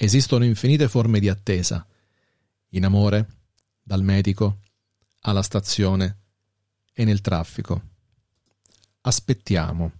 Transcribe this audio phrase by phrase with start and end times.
[0.00, 1.84] Esistono infinite forme di attesa.
[2.68, 3.38] In amore,
[3.82, 4.60] dal medico,
[5.22, 6.18] alla stazione
[6.92, 7.82] e nel traffico.
[9.00, 9.92] Aspettiamo.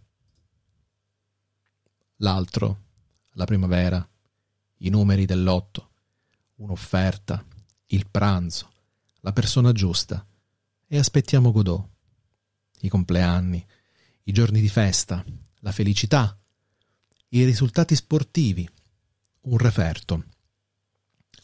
[2.18, 2.82] L'altro,
[3.32, 4.08] la primavera,
[4.76, 5.90] i numeri dell'otto,
[6.58, 7.44] un'offerta,
[7.86, 8.70] il pranzo,
[9.22, 10.24] la persona giusta.
[10.86, 11.88] E aspettiamo Godot.
[12.82, 13.66] I compleanni,
[14.22, 15.24] i giorni di festa,
[15.58, 16.38] la felicità,
[17.30, 18.70] i risultati sportivi,
[19.42, 20.24] un referto,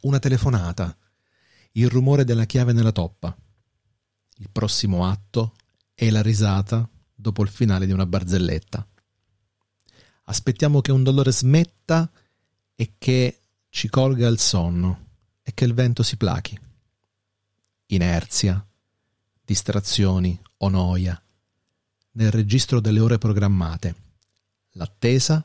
[0.01, 0.97] una telefonata,
[1.73, 3.37] il rumore della chiave nella toppa,
[4.37, 5.55] il prossimo atto
[5.95, 8.87] e la risata dopo il finale di una barzelletta.
[10.25, 12.11] Aspettiamo che un dolore smetta
[12.75, 15.09] e che ci colga il sonno
[15.43, 16.59] e che il vento si plachi.
[17.87, 18.65] Inerzia,
[19.45, 21.21] distrazioni o noia
[22.13, 23.95] nel registro delle ore programmate,
[24.73, 25.45] l'attesa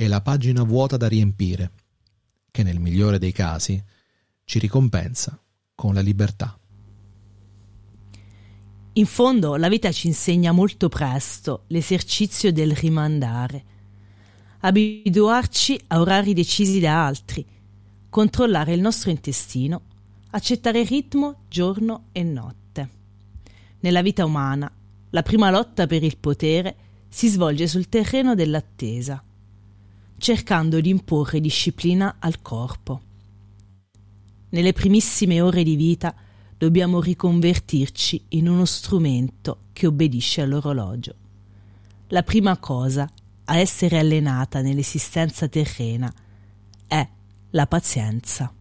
[0.00, 1.72] e la pagina vuota da riempire,
[2.50, 3.78] che nel migliore dei casi
[4.46, 5.38] ci ricompensa
[5.74, 6.58] con la libertà.
[8.94, 13.64] In fondo la vita ci insegna molto presto l'esercizio del rimandare,
[14.60, 17.44] abituarci a orari decisi da altri,
[18.08, 19.82] controllare il nostro intestino,
[20.30, 22.90] accettare ritmo giorno e notte.
[23.80, 24.72] Nella vita umana,
[25.10, 29.22] la prima lotta per il potere si svolge sul terreno dell'attesa,
[30.20, 33.00] cercando di imporre disciplina al corpo.
[34.50, 36.14] Nelle primissime ore di vita
[36.58, 41.14] dobbiamo riconvertirci in uno strumento che obbedisce all'orologio.
[42.08, 43.08] La prima cosa
[43.44, 46.12] a essere allenata nell'esistenza terrena
[46.86, 47.08] è
[47.50, 48.52] la pazienza.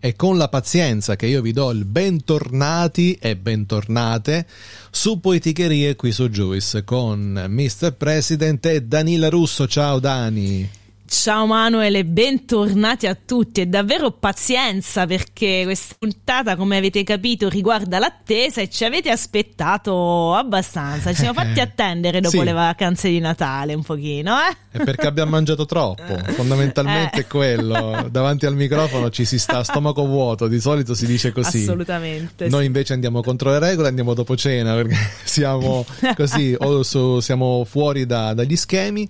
[0.00, 4.46] È con la pazienza che io vi do il bentornati e bentornate
[4.90, 7.92] su Poeticherie qui su Juice con Mr.
[7.92, 9.68] President e Danila Russo.
[9.68, 10.79] Ciao Dani!
[11.12, 17.98] Ciao Manuel bentornati a tutti e davvero pazienza perché questa puntata come avete capito riguarda
[17.98, 22.44] l'attesa e ci avete aspettato abbastanza, ci siamo fatti attendere dopo sì.
[22.44, 24.56] le vacanze di Natale un pochino eh?
[24.78, 27.20] È perché abbiamo mangiato troppo, fondamentalmente eh.
[27.22, 31.32] è quello, davanti al microfono ci si sta a stomaco vuoto, di solito si dice
[31.32, 31.62] così.
[31.62, 32.46] Assolutamente.
[32.48, 37.64] Noi invece andiamo contro le regole, andiamo dopo cena perché siamo così o su, siamo
[37.68, 39.08] fuori da, dagli schemi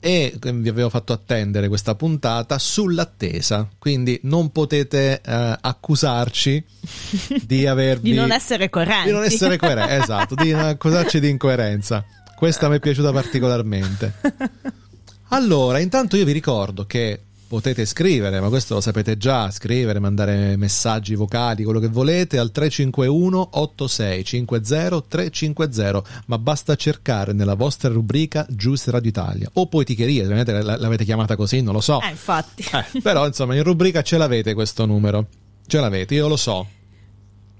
[0.00, 6.64] e vi avevo fatto attendere questa puntata sull'attesa, quindi non potete eh, accusarci
[7.44, 8.10] di avervi...
[8.10, 9.06] di non essere coerenti.
[9.06, 12.04] Di non essere coerenti, esatto, di accusarci di incoerenza.
[12.36, 14.12] Questa mi è piaciuta particolarmente.
[15.30, 20.56] Allora, intanto io vi ricordo che potete scrivere, ma questo lo sapete già, scrivere, mandare
[20.56, 28.46] messaggi vocali, quello che volete al 351 8650 350, ma basta cercare nella vostra rubrica
[28.48, 32.00] Giusto Radio Italia o Poeticheria, l'avete chiamata così, non lo so.
[32.02, 32.64] Eh, infatti.
[32.72, 35.26] Eh, però insomma, in rubrica ce l'avete questo numero.
[35.66, 36.66] Ce l'avete, io lo so.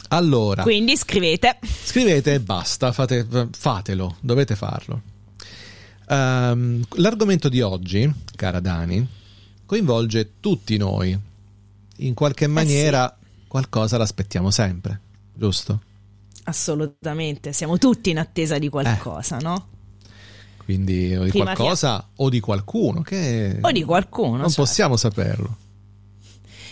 [0.09, 0.63] Allora.
[0.63, 1.59] Quindi scrivete.
[1.63, 5.03] Scrivete e basta, fate, fatelo, dovete farlo.
[6.09, 9.07] Um, l'argomento di oggi, cara Dani,
[9.67, 11.19] coinvolge tutti noi.
[11.99, 13.45] In qualche maniera eh sì.
[13.49, 15.01] qualcosa l'aspettiamo sempre,
[15.35, 15.81] giusto?
[16.45, 19.43] Assolutamente, siamo tutti in attesa di qualcosa, eh.
[19.43, 19.67] no?
[20.65, 22.23] Quindi o di Prima qualcosa che...
[22.23, 24.63] o di qualcuno che o di qualcuno, non certo.
[24.63, 25.57] possiamo saperlo.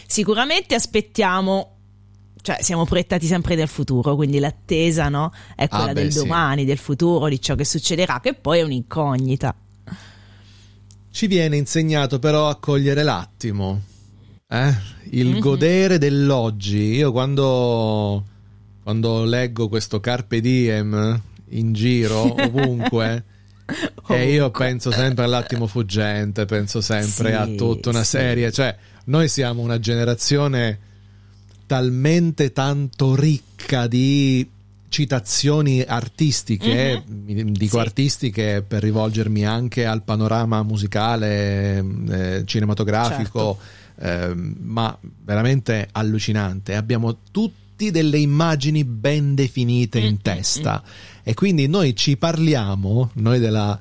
[0.06, 1.74] Sicuramente aspettiamo
[2.44, 5.32] cioè siamo proiettati sempre nel futuro, quindi l'attesa no?
[5.56, 6.66] è quella ah, beh, del domani, sì.
[6.66, 9.56] del futuro, di ciò che succederà, che poi è un'incognita.
[11.14, 13.80] Ci viene insegnato però a cogliere l'attimo,
[14.48, 14.74] eh?
[15.10, 15.38] il mm-hmm.
[15.38, 16.96] godere dell'oggi.
[16.96, 18.24] Io quando,
[18.82, 23.24] quando leggo questo Carpe Diem in giro, ovunque,
[24.08, 28.16] e io penso sempre all'attimo fuggente, penso sempre sì, a tutta una sì.
[28.16, 30.80] serie, cioè noi siamo una generazione
[31.66, 34.50] talmente tanto ricca di
[34.94, 37.48] citazioni artistiche, mm-hmm.
[37.48, 37.82] dico sì.
[37.82, 43.58] artistiche per rivolgermi anche al panorama musicale, eh, cinematografico,
[43.96, 44.30] certo.
[44.30, 46.76] eh, ma veramente allucinante.
[46.76, 50.08] Abbiamo tutti delle immagini ben definite mm-hmm.
[50.08, 50.80] in testa
[51.24, 53.76] e quindi noi ci parliamo, noi della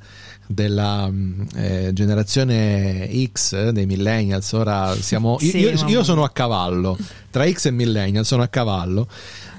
[0.46, 1.10] della
[1.56, 6.98] eh, generazione X dei millennials ora siamo sì, io, io, sono a cavallo
[7.32, 9.08] tra X e millennials sono a cavallo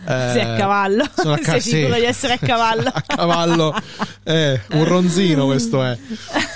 [0.06, 1.04] eh, Sei a cavallo.
[1.16, 2.00] Sono a ca- Sei sicuro sì.
[2.00, 2.88] di essere a cavallo?
[2.92, 3.74] a cavallo,
[4.22, 5.98] eh, un ronzino questo è.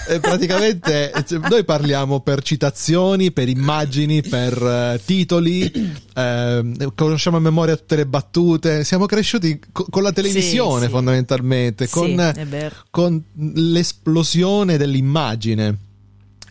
[0.08, 5.70] E praticamente cioè, noi parliamo per citazioni, per immagini, per uh, titoli,
[6.14, 11.88] eh, conosciamo a memoria tutte le battute, siamo cresciuti co- con la televisione sì, fondamentalmente,
[11.88, 12.32] con,
[12.90, 13.22] con
[13.54, 15.76] l'esplosione dell'immagine.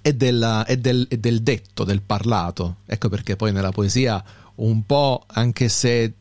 [0.02, 2.78] e, della, e, del, e del detto, del parlato.
[2.86, 4.24] Ecco perché poi nella poesia
[4.56, 6.14] un po', anche se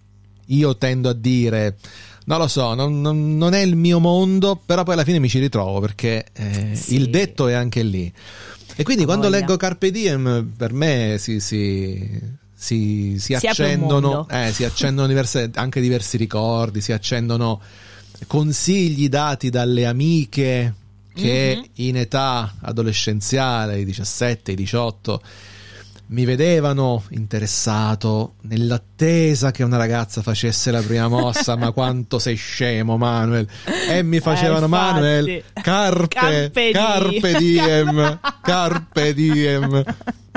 [0.47, 1.77] io tendo a dire
[2.27, 5.29] non lo so, non, non, non, è il mio mondo, però poi alla fine mi
[5.29, 6.97] ci ritrovo perché eh, sì.
[6.97, 8.13] il detto è anche lì.
[8.75, 9.41] E quindi oh, quando voglia.
[9.41, 12.21] leggo Carpe Diem, per me si, si,
[12.53, 17.61] si, si accendono, eh, si accendono diverse, anche diversi ricordi, si accendono
[18.27, 20.75] consigli dati dalle amiche
[21.15, 21.65] che mm-hmm.
[21.75, 25.23] in età adolescenziale, i 17, i 18,
[26.09, 32.97] mi vedevano interessato nell'attesa che una ragazza facesse la prima mossa, ma quanto sei scemo
[32.97, 33.49] Manuel.
[33.89, 39.85] E mi facevano eh, Manuel carpe carpe, carpe diem carpe diem.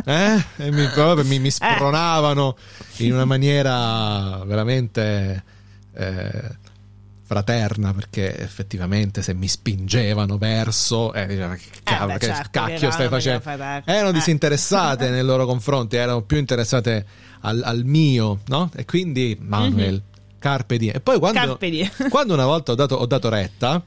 [0.05, 0.43] Eh?
[0.57, 0.87] e mi,
[1.23, 2.55] mi, mi spronavano
[2.97, 5.43] in una maniera veramente
[5.93, 6.57] eh,
[7.29, 12.89] fraterna perché effettivamente se mi spingevano verso eh, che, cavolo, eh beh, certo, che cacchio
[12.89, 13.47] stai facendo
[13.85, 14.13] erano eh.
[14.13, 17.05] disinteressate nei loro confronti erano più interessate
[17.41, 18.71] al, al mio no?
[18.75, 20.39] e quindi Manuel mm-hmm.
[20.39, 21.59] carpe diem e poi quando,
[22.09, 23.79] quando una volta ho dato, ho dato retta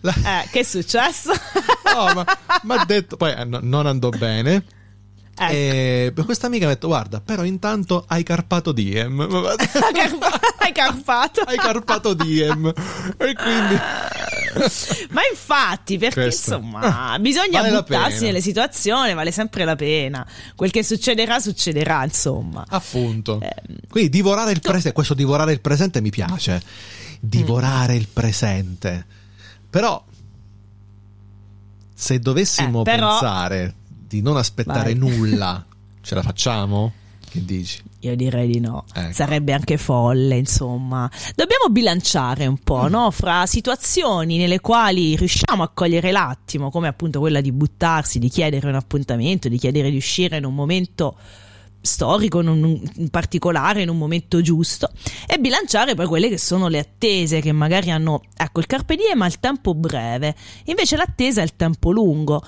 [0.00, 0.14] la...
[0.14, 1.32] eh, che è successo?
[1.92, 2.24] no,
[2.62, 4.64] ma ha detto poi eh, no, non andò bene
[5.38, 5.52] Ecco.
[5.52, 9.20] E questa amica mi ha detto: Guarda, però intanto hai carpato Diem.
[10.58, 11.42] hai carpato?
[11.42, 12.72] hai carpato Diem.
[13.18, 13.78] E quindi.
[15.12, 16.54] Ma infatti, perché Questo.
[16.54, 20.26] insomma, bisogna vale buttarsi nelle situazioni, vale sempre la pena.
[20.54, 22.64] Quel che succederà, succederà, insomma.
[22.66, 23.38] Appunto.
[23.42, 23.54] Eh,
[23.90, 26.62] Quindi divorare il presente, questo divorare il presente mi piace.
[27.20, 27.96] Divorare mm.
[27.96, 29.06] il presente.
[29.68, 30.02] Però,
[31.92, 33.10] se dovessimo eh, però...
[33.10, 33.74] pensare
[34.06, 35.10] di non aspettare Vai.
[35.10, 35.64] nulla,
[36.00, 36.92] ce la facciamo?
[37.28, 37.82] Che dici?
[38.00, 38.84] Io direi di no.
[38.94, 39.12] Ecco.
[39.12, 41.10] Sarebbe anche folle, insomma.
[41.34, 42.90] Dobbiamo bilanciare un po', mm.
[42.90, 43.10] no?
[43.10, 48.68] Fra situazioni nelle quali riusciamo a cogliere l'attimo, come appunto quella di buttarsi, di chiedere
[48.68, 51.16] un appuntamento, di chiedere di uscire in un momento
[51.86, 54.90] storico, in, un, in particolare, in un momento giusto,
[55.26, 59.22] e bilanciare poi quelle che sono le attese che magari hanno, ecco, il carpe diem
[59.22, 62.44] ha il tempo breve, invece l'attesa è il tempo lungo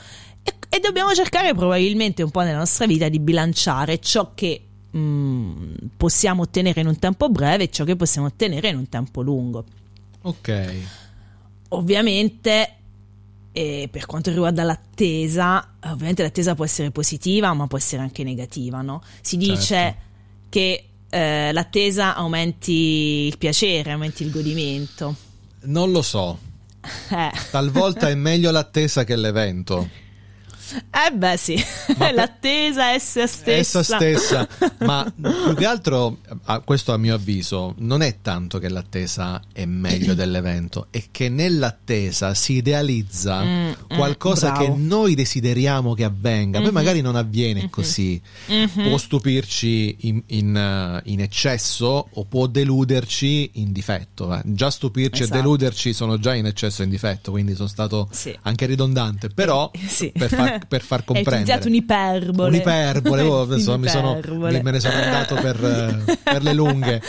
[0.69, 4.99] e, e dobbiamo cercare probabilmente un po' nella nostra vita di bilanciare ciò che mh,
[4.99, 9.21] mm, possiamo ottenere in un tempo breve e ciò che possiamo ottenere in un tempo
[9.23, 9.65] lungo.
[10.23, 10.73] Ok.
[11.71, 12.75] Ovviamente,
[13.53, 18.81] eh, per quanto riguarda l'attesa, ovviamente l'attesa può essere positiva, ma può essere anche negativa,
[18.83, 19.03] no?
[19.21, 20.01] Si dice certo.
[20.49, 25.15] che eh, l'attesa aumenti il piacere, aumenti il godimento.
[25.63, 26.39] Non lo so.
[27.11, 27.31] Eh.
[27.51, 29.89] Talvolta è meglio l'attesa che l'evento.
[30.91, 31.63] Eh beh sì,
[31.97, 32.13] per...
[32.15, 33.79] l'attesa essa stessa.
[33.81, 34.49] Essa stessa,
[34.81, 36.19] ma più che altro,
[36.65, 42.35] questo a mio avviso, non è tanto che l'attesa è meglio dell'evento, è che nell'attesa
[42.35, 46.67] si idealizza mm, mm qualcosa mm, che noi desideriamo che avvenga, mm-hmm.
[46.67, 47.69] poi magari non avviene mm-hmm.
[47.71, 48.89] così, mm-hmm.
[48.89, 54.35] può stupirci in, in, eh, in, eccesso o può deluderci in difetto.
[54.35, 54.43] Eh.
[54.45, 55.39] Già stupirci esatto.
[55.39, 58.37] e deluderci sono già in eccesso e in difetto, quindi sono stato sì.
[58.43, 60.13] anche ridondante, però sì.
[60.13, 61.37] per far per far comprendere.
[61.37, 62.49] Hai utilizzato un'iperbole.
[62.49, 67.03] Un'iperbole, oh, adesso mi sono, me ne sono andato per, per le lunghe.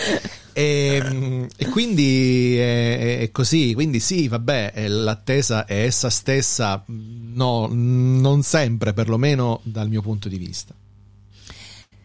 [0.54, 8.42] E, e, quindi è, è, così, quindi sì, vabbè, l'attesa è essa stessa, no, non
[8.44, 10.74] sempre, perlomeno dal mio punto di vista.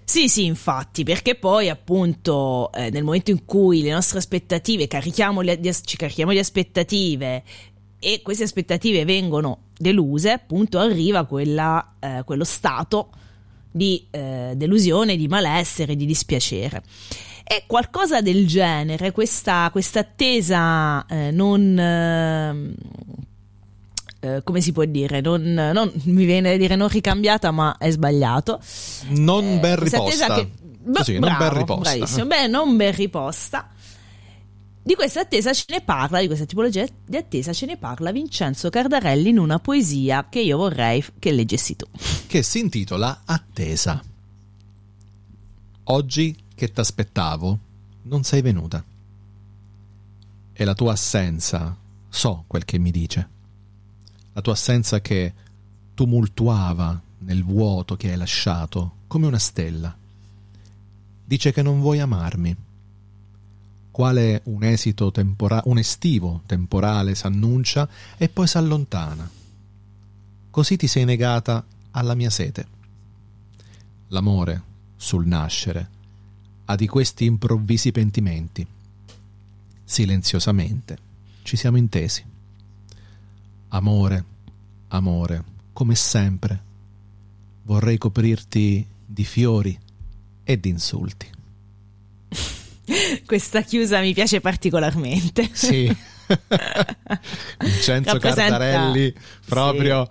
[0.06, 5.40] Sì, sì, infatti, perché poi appunto eh, nel momento in cui le nostre aspettative, carichiamo
[5.40, 7.42] le, ci carichiamo di aspettative
[8.04, 13.08] e queste aspettative vengono deluse, appunto arriva quella, eh, quello stato
[13.70, 16.82] di eh, delusione, di malessere, di dispiacere.
[17.42, 21.78] E qualcosa del genere, questa, questa attesa eh, non...
[21.78, 22.74] Eh,
[24.20, 25.22] eh, come si può dire?
[25.22, 28.60] Non, non, mi viene da dire non ricambiata, ma è sbagliato.
[29.08, 30.34] Non eh, ben riposta.
[30.34, 30.50] Che,
[30.94, 31.96] Così, bravo, non ben riposta.
[31.96, 33.68] Bravissimo, beh, non ben riposta
[34.84, 38.68] di questa attesa ce ne parla, di questa tipologia di attesa ce ne parla Vincenzo
[38.68, 41.86] Cardarelli in una poesia che io vorrei che leggessi tu.
[42.26, 44.02] Che si intitola Attesa.
[45.84, 47.58] Oggi che t'aspettavo
[48.02, 48.84] non sei venuta.
[50.52, 51.74] E la tua assenza,
[52.10, 53.28] so quel che mi dice.
[54.34, 55.32] La tua assenza che
[55.94, 59.96] tumultuava nel vuoto che hai lasciato come una stella.
[61.24, 62.54] Dice che non vuoi amarmi
[63.94, 69.30] quale un esito tempora- un estivo temporale s'annuncia e poi s'allontana.
[70.50, 72.66] Così ti sei negata alla mia sete.
[74.08, 74.62] L'amore,
[74.96, 75.88] sul nascere,
[76.64, 78.66] ha di questi improvvisi pentimenti.
[79.84, 80.98] Silenziosamente
[81.44, 82.24] ci siamo intesi.
[83.68, 84.24] Amore,
[84.88, 86.62] amore, come sempre,
[87.62, 89.78] vorrei coprirti di fiori
[90.42, 91.30] e di insulti.
[93.26, 95.48] Questa chiusa mi piace particolarmente.
[95.52, 95.94] Sì.
[97.58, 99.14] Vincenzo Rappresenta- Cardarelli
[99.46, 100.08] proprio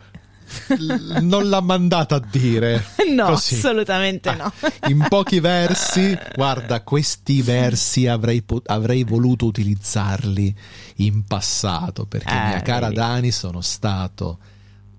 [0.77, 2.83] l- non l'ha mandata a dire.
[3.13, 3.55] No, Così.
[3.55, 4.51] assolutamente Ah, no.
[4.89, 10.55] In pochi versi, guarda, questi versi avrei, po- avrei voluto utilizzarli
[10.97, 12.95] in passato perché Eh, mia cara vedi.
[12.99, 14.39] Dani sono stato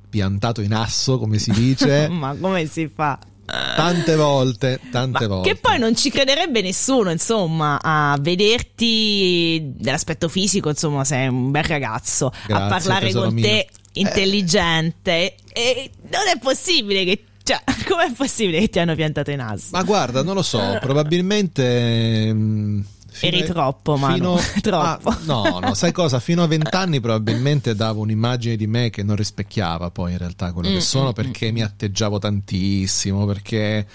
[0.09, 3.19] piantato in asso, come si dice, Ma come si fa?
[3.45, 5.51] Tante volte, tante volte.
[5.51, 11.65] che poi non ci crederebbe nessuno, insomma, a vederti dell'aspetto fisico, insomma, sei un bel
[11.65, 13.45] ragazzo, a Grazie, parlare tesoro con mio.
[13.45, 19.41] te intelligente e non è possibile che cioè, com'è possibile che ti hanno piantato in
[19.41, 19.69] asso?
[19.73, 22.83] Ma guarda, non lo so, probabilmente...
[23.15, 25.09] mm, fino Eri troppo, Manu, troppo.
[25.11, 26.19] Ah, no, no, sai cosa?
[26.21, 30.69] Fino a vent'anni probabilmente davo un'immagine di me che non rispecchiava poi in realtà quello
[30.69, 33.87] Mm, che sono mm, perché mi atteggiavo tantissimo, perché...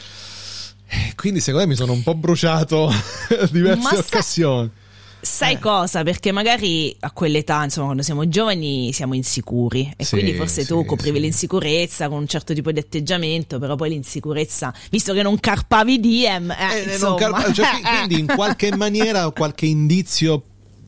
[0.87, 2.89] eh, Quindi secondo me mi sono un po' bruciato
[3.51, 4.69] diverse Ma sa- occasioni.
[5.21, 5.59] Sai Eh.
[5.59, 6.03] cosa?
[6.03, 10.79] Perché magari a quell'età, insomma, quando siamo giovani siamo insicuri e Sì, quindi forse tu
[10.81, 11.23] sì, coprivi sì.
[11.23, 16.51] l'insicurezza con un certo tipo di atteggiamento, però poi l'insicurezza, visto che non carpavi DM,
[16.51, 20.41] eh, Eh, non insomma, car- cioè, qui- quindi in qualche maniera qualche indizio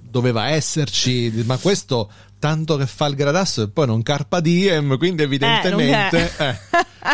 [0.10, 2.10] doveva esserci, ma questo
[2.42, 6.60] tanto che fa il gradasso e poi non carpa diem, quindi evidentemente non eh,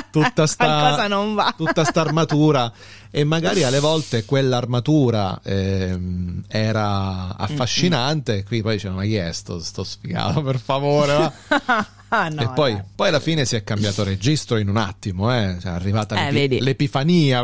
[0.09, 2.71] tutta sta tutta sta armatura
[3.11, 9.59] e magari alle volte quell'armatura ehm, era affascinante, qui poi dicevano ma chi è sto,
[9.59, 14.05] sto sfigato per favore va?" Ah, no, e poi, poi alla fine si è cambiato
[14.05, 15.57] registro in un attimo, eh.
[15.59, 16.61] Cioè, è arrivata Eh, vedi.
[16.61, 17.41] l'epifania,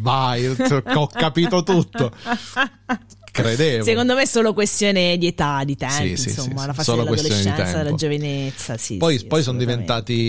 [0.00, 2.12] vai, ho capito tutto.
[3.32, 3.82] Credevo.
[3.84, 7.64] Secondo me è solo questione di età, di tempi, Sì, insomma, sì, la fase dell'adolescenza,
[7.64, 7.96] della tempo.
[7.96, 8.96] giovinezza, sì.
[8.98, 9.58] poi sì, poi sono,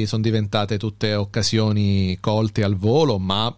[0.06, 3.54] sono diventate tutte occasioni colte al volo, ma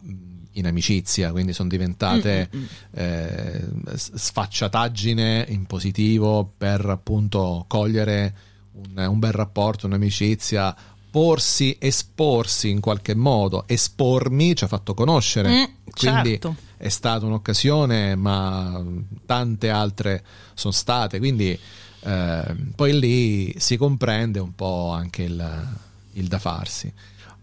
[0.58, 2.68] in amicizia, quindi sono diventate Mm, mm, mm.
[2.94, 8.34] eh, sfacciataggine in positivo per appunto cogliere
[8.74, 10.76] un, un bel rapporto, un'amicizia,
[11.16, 15.50] porsi, esporsi in qualche modo, espormi ci ha fatto conoscere.
[15.50, 16.56] Mm, quindi certo.
[16.76, 18.84] è stata un'occasione, ma
[19.26, 20.22] tante altre
[20.56, 21.58] sono state, quindi
[22.02, 25.68] eh, poi lì si comprende un po' anche il,
[26.16, 26.92] il da farsi.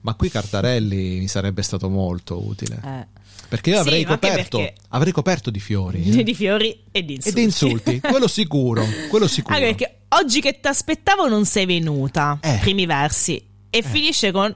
[0.02, 2.78] Ma qui Cartarelli mi sarebbe stato molto utile.
[2.84, 3.06] Eh.
[3.48, 6.20] Perché io Sì, avrei anche coperto, perché- avrei coperto di fiori eh.
[6.24, 7.34] di fiori e di e insulti.
[7.38, 9.54] di insulti, quello sicuro, quello sicuro.
[9.56, 12.58] Anche perché oggi che ti aspettavo non sei venuta, Eh.
[12.60, 13.42] primi versi,
[13.74, 14.54] e finisce con...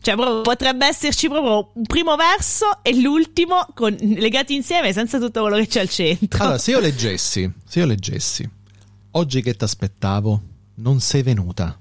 [0.00, 5.40] Cioè, proprio potrebbe esserci proprio un primo verso e l'ultimo con- legati insieme senza tutto
[5.40, 6.42] quello che c'è al centro.
[6.44, 8.48] Allora, se io leggessi, se io leggessi,
[9.12, 10.40] oggi che ti aspettavo,
[10.76, 11.76] non sei venuta.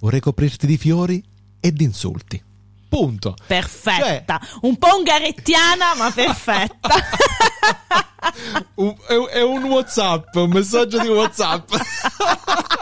[0.00, 1.22] Vorrei coprirti di fiori
[1.60, 2.42] e di insulti.
[2.88, 3.36] Punto.
[3.46, 6.88] Perfetta, Cioè- un po' ungarettiana, ma perfetta.
[8.74, 11.70] Un- è, un- è un WhatsApp, un messaggio di WhatsApp.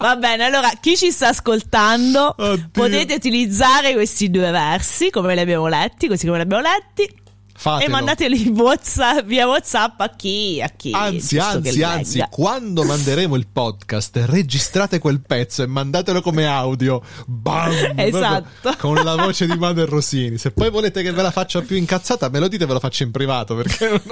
[0.00, 2.70] Va bene, allora chi ci sta ascoltando Oddio.
[2.72, 7.19] potete utilizzare questi due versi come li abbiamo letti, così come li abbiamo letti,
[7.60, 7.84] Fatelo.
[7.84, 13.48] e mandateli WhatsApp- via WhatsApp a chi, a chi Anzi, anzi, anzi, quando manderemo il
[13.52, 17.02] podcast, registrate quel pezzo e mandatelo come audio.
[17.26, 17.68] Bam!
[18.00, 18.74] Esatto.
[18.78, 20.38] Con la voce di Manuel Rosini.
[20.38, 23.02] Se poi volete che ve la faccia più incazzata, me lo dite, ve lo faccio
[23.02, 24.00] in privato perché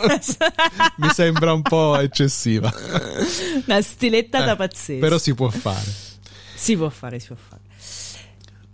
[0.99, 2.71] mi sembra un po' eccessiva.
[3.65, 5.01] Una stilettata Eh, pazzesca.
[5.01, 5.91] Però si può fare.
[6.55, 7.63] Si può fare, si può fare.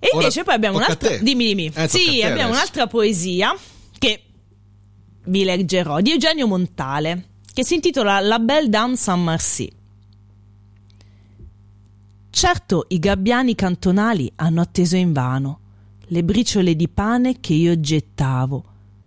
[0.01, 1.17] E Ora invece poi abbiamo un'altra.
[1.19, 1.73] Dimmi, dimmi.
[1.73, 2.49] Eh, sì, abbiamo adesso.
[2.51, 3.55] un'altra poesia
[3.99, 4.23] che
[5.25, 9.71] vi leggerò di Eugenio Montale, che si intitola La Belle Dame Saint Marcy.
[12.31, 15.61] Certo, i gabbiani cantonali hanno atteso invano
[16.09, 18.65] le briciole di pane che io gettavo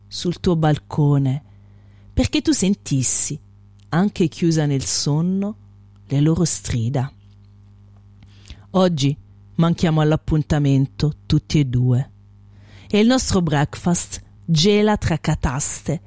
[0.08, 1.44] sul tuo balcone,
[2.14, 3.40] perché tu sentissi,
[3.90, 5.56] anche chiusa nel sonno,
[6.08, 7.12] le loro strida.
[8.72, 9.16] Oggi
[9.56, 12.12] manchiamo all'appuntamento tutti e due.
[12.90, 16.02] E il nostro breakfast gela tra cataste,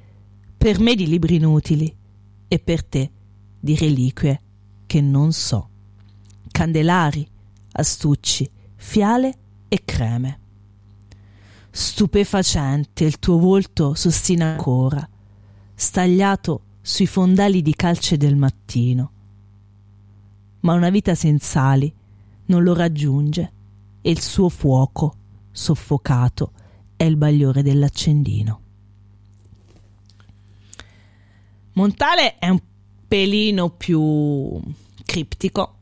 [0.61, 1.91] per me di libri inutili
[2.47, 3.11] e per te
[3.59, 4.41] di reliquie
[4.85, 5.69] che non so.
[6.51, 7.27] Candelari,
[7.71, 9.37] astucci, fiale
[9.67, 10.39] e creme.
[11.71, 15.09] Stupefacente il tuo volto s'ostina ancora,
[15.73, 19.11] stagliato sui fondali di calce del mattino.
[20.59, 21.91] Ma una vita senza ali
[22.45, 23.53] non lo raggiunge
[23.99, 25.15] e il suo fuoco,
[25.49, 26.51] soffocato,
[26.95, 28.61] è il bagliore dell'accendino.
[31.73, 32.59] Montale è un
[33.07, 34.59] pelino più
[35.05, 35.79] criptico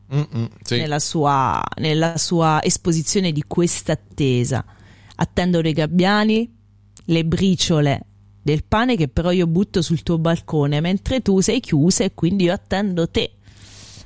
[0.62, 0.76] sì.
[0.76, 4.64] nella, sua, nella sua esposizione di questa attesa.
[5.16, 6.56] Attendono i gabbiani,
[7.04, 8.06] le briciole
[8.42, 12.44] del pane che però io butto sul tuo balcone mentre tu sei chiusa e quindi
[12.44, 13.34] io attendo te.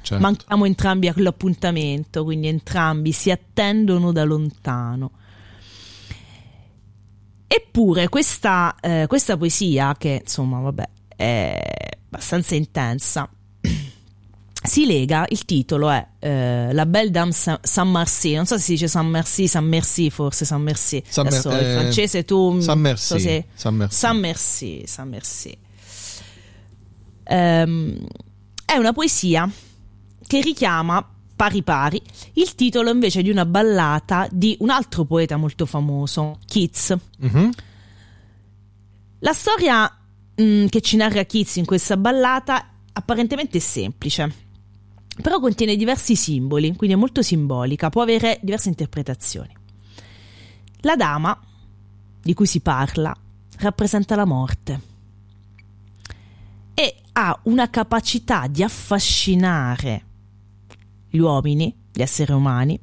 [0.03, 0.23] Certo.
[0.23, 5.13] Manchiamo entrambi a quell'appuntamento, quindi entrambi si attendono da lontano.
[7.47, 11.61] Eppure questa, eh, questa poesia, che insomma vabbè è
[12.07, 13.29] abbastanza intensa,
[14.63, 18.73] si lega, il titolo è eh, La Belle Dame Saint Merci, non so se si
[18.73, 21.03] dice Saint Merci, Saint Merci forse, Saint Merci.
[21.07, 22.61] Saint Adesso Mer- il eh, francese tu...
[22.61, 23.07] Saint Merci.
[23.07, 23.47] So se...
[23.55, 23.97] Saint Merci.
[23.97, 25.59] Saint Merci, Saint Merci.
[27.27, 28.07] Um,
[28.65, 29.51] è una poesia
[30.27, 32.01] che richiama pari pari
[32.35, 36.95] il titolo invece di una ballata di un altro poeta molto famoso, Keats.
[37.25, 37.51] Mm-hmm.
[39.21, 40.04] La storia
[40.35, 44.43] mh, mm, che ci narra Keats in questa ballata apparentemente semplice
[45.23, 49.55] però contiene diversi simboli, quindi è molto simbolica, può avere diverse interpretazioni.
[50.81, 51.39] La dama,
[52.21, 53.17] di cui si parla,
[53.59, 54.81] rappresenta la morte
[56.75, 60.05] e ha una capacità di affascinare
[61.09, 62.79] gli uomini, gli esseri umani.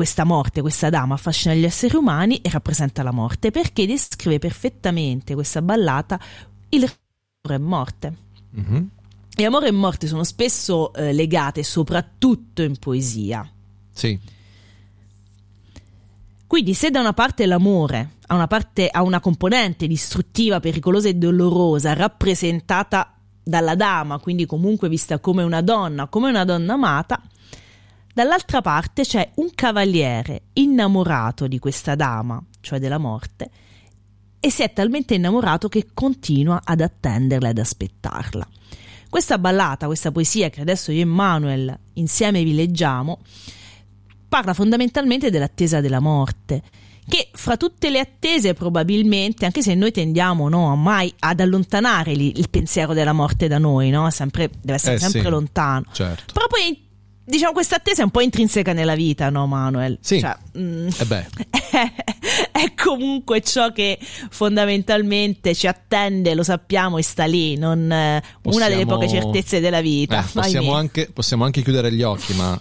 [0.00, 5.34] Questa morte, questa dama affascina gli esseri umani e rappresenta la morte perché descrive perfettamente
[5.34, 6.18] questa ballata
[6.70, 6.90] il
[7.42, 8.16] re e morte.
[8.58, 8.82] Mm-hmm.
[9.36, 13.46] E amore e morte sono spesso eh, legate soprattutto in poesia.
[13.92, 14.18] Sì.
[16.46, 21.14] Quindi se da una parte l'amore ha una, parte, ha una componente distruttiva, pericolosa e
[21.16, 27.20] dolorosa rappresentata dalla dama, quindi comunque vista come una donna, come una donna amata,
[28.12, 33.50] dall'altra parte c'è un cavaliere innamorato di questa dama, cioè della morte,
[34.40, 38.48] e si è talmente innamorato che continua ad attenderla ed aspettarla.
[39.10, 43.18] Questa ballata, questa poesia che adesso io e Manuel insieme vi leggiamo,
[44.28, 46.62] parla fondamentalmente dell'attesa della morte,
[47.06, 52.38] che fra tutte le attese probabilmente, anche se noi tendiamo no, mai ad allontanare il,
[52.38, 54.08] il pensiero della morte da noi, no?
[54.10, 56.32] sempre, deve essere eh, sempre sì, lontano, certo.
[56.32, 56.88] però poi
[57.30, 59.98] diciamo questa attesa è un po' intrinseca nella vita, no Manuel?
[60.00, 60.20] Sì.
[60.20, 61.26] Cioè, mm, eh beh.
[61.50, 61.94] È,
[62.52, 67.86] è, comunque ciò che fondamentalmente ci attende, lo sappiamo, e sta lì, non
[68.40, 70.20] possiamo, una delle poche certezze della vita.
[70.20, 72.60] Eh, possiamo, anche, possiamo, anche, chiudere gli occhi, ma...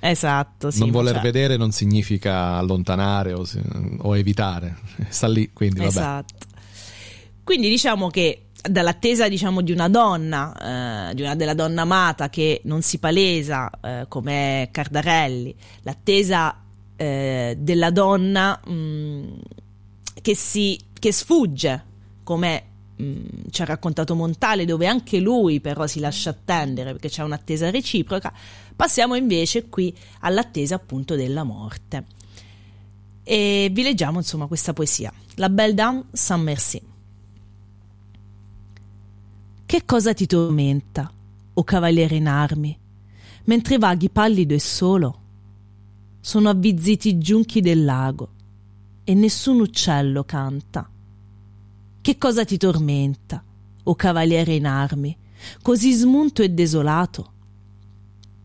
[0.00, 1.22] Eh, esatto, sì, non voler cioè...
[1.22, 3.46] vedere non significa allontanare o,
[3.98, 4.76] o, evitare,
[5.08, 5.88] sta lì, quindi vabbè.
[5.88, 6.34] Esatto.
[7.44, 12.60] Quindi diciamo che dall'attesa diciamo di una donna, eh, di una, della donna amata che
[12.64, 16.62] non si palesa eh, come Cardarelli, l'attesa
[16.96, 19.24] eh, della donna mh, mm,
[20.20, 21.84] che, si, che sfugge
[22.22, 22.62] come
[23.00, 27.70] mm, ci ha raccontato Montale dove anche lui però si lascia attendere perché c'è un'attesa
[27.70, 28.32] reciproca,
[28.74, 32.04] passiamo invece qui all'attesa appunto della morte.
[33.28, 36.94] E vi leggiamo insomma questa poesia, La Belle Dame Saint Merci.
[39.76, 41.12] Che cosa ti tormenta,
[41.52, 42.74] o cavaliere in armi,
[43.44, 45.20] mentre vaghi pallido e solo?
[46.18, 48.30] Sono avvizziti i giunchi del lago
[49.04, 50.88] e nessun uccello canta.
[52.00, 53.44] Che cosa ti tormenta,
[53.82, 55.14] o cavaliere in armi,
[55.60, 57.32] così smunto e desolato?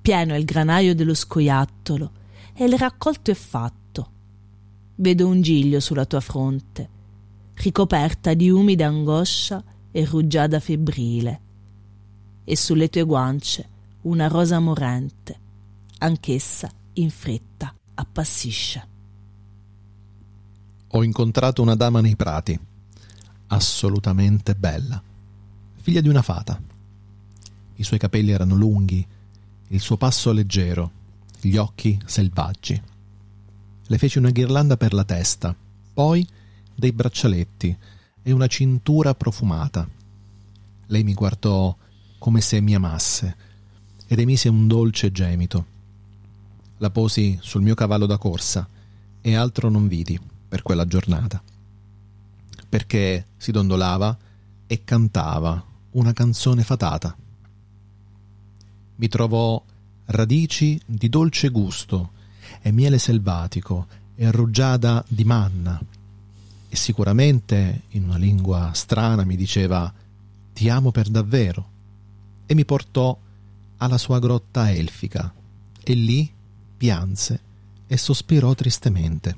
[0.02, 2.12] Pieno è il granaio dello scoiattolo
[2.54, 4.12] e il raccolto è fatto.
[4.96, 6.90] Vedo un giglio sulla tua fronte,
[7.54, 11.42] ricoperta di umida angoscia e rugiada febbrile,
[12.44, 13.70] e sulle tue guance
[14.02, 15.40] una rosa morente,
[16.00, 18.88] anch'essa in fretta appassisce.
[20.94, 22.60] Ho incontrato una dama nei prati,
[23.48, 25.02] assolutamente bella,
[25.76, 26.60] figlia di una fata.
[27.76, 29.06] I suoi capelli erano lunghi,
[29.68, 30.92] il suo passo leggero,
[31.40, 32.82] gli occhi selvaggi.
[33.88, 35.56] Le feci una ghirlanda per la testa,
[35.94, 36.28] poi
[36.74, 37.78] dei braccialetti
[38.24, 39.88] e una cintura profumata.
[40.88, 41.76] Lei mi guardò
[42.18, 43.36] come se mi amasse
[44.08, 45.66] ed emise un dolce gemito.
[46.78, 48.68] La posi sul mio cavallo da corsa
[49.22, 51.42] e altro non vidi per quella giornata,
[52.68, 54.18] perché si dondolava
[54.68, 57.16] e cantava una canzone fatata.
[58.96, 59.64] Mi trovò
[60.06, 62.12] radici di dolce gusto
[62.62, 65.82] e miele selvatico e rugiada di manna
[66.74, 69.94] e sicuramente in una lingua strana mi diceva
[70.54, 71.70] ti amo per davvero
[72.46, 73.18] e mi portò
[73.76, 75.34] alla sua grotta elfica
[75.84, 76.32] e lì
[76.78, 77.42] pianse
[77.88, 79.36] e sospirò tristemente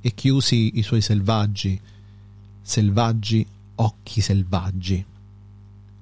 [0.00, 1.80] e chiusi i suoi selvaggi,
[2.62, 5.04] selvaggi occhi selvaggi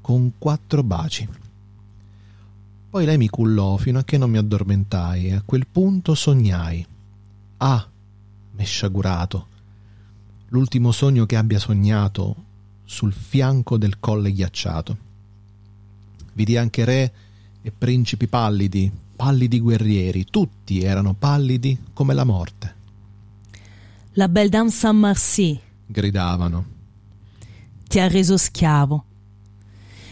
[0.02, 1.26] con quattro baci.
[2.90, 6.86] Poi lei mi cullò fino a che non mi addormentai e a quel punto sognai.
[7.56, 7.88] Ah,
[8.50, 9.49] m'è sciagurato.
[10.52, 12.44] L'ultimo sogno che abbia sognato
[12.84, 14.96] sul fianco del colle ghiacciato.
[16.32, 17.12] Vidi anche re
[17.62, 22.74] e principi pallidi, pallidi guerrieri, tutti erano pallidi come la morte.
[24.14, 26.64] La belle dame Saint-Marcy Gridavano.
[27.86, 29.04] ti ha reso schiavo.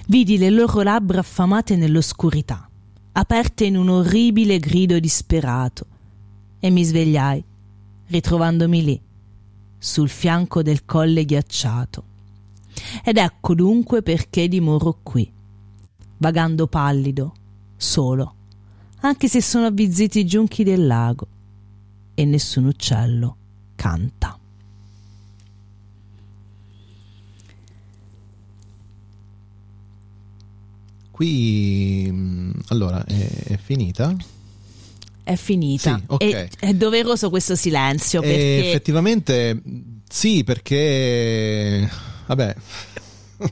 [0.07, 2.69] Vidi le loro labbra affamate nell'oscurità,
[3.13, 5.87] aperte in un orribile grido disperato,
[6.61, 7.43] e mi svegliai,
[8.07, 9.01] ritrovandomi lì,
[9.79, 12.05] sul fianco del colle ghiacciato.
[13.05, 15.31] Ed ecco dunque perché dimoro qui,
[16.19, 17.35] vagando pallido,
[17.77, 18.35] solo,
[19.01, 21.27] anche se sono avvizziti i giunchi del lago,
[22.15, 23.37] e nessun uccello
[23.77, 24.37] canta.
[31.11, 34.15] Qui, mh, allora, è, è finita?
[35.29, 35.97] È finita.
[35.99, 36.23] Sì, ok.
[36.23, 41.87] E- è doveroso questo silenzio E perché, effettivamente mh, sì, perché...
[42.25, 42.55] Vabbè,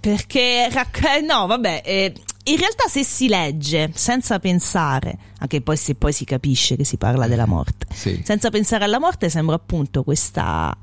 [0.00, 5.94] perché racc- no, vabbè, eh, in realtà se si legge senza pensare, anche poi se
[5.94, 8.22] poi si capisce che si parla della morte, sì.
[8.24, 10.74] senza pensare alla morte sembra appunto questa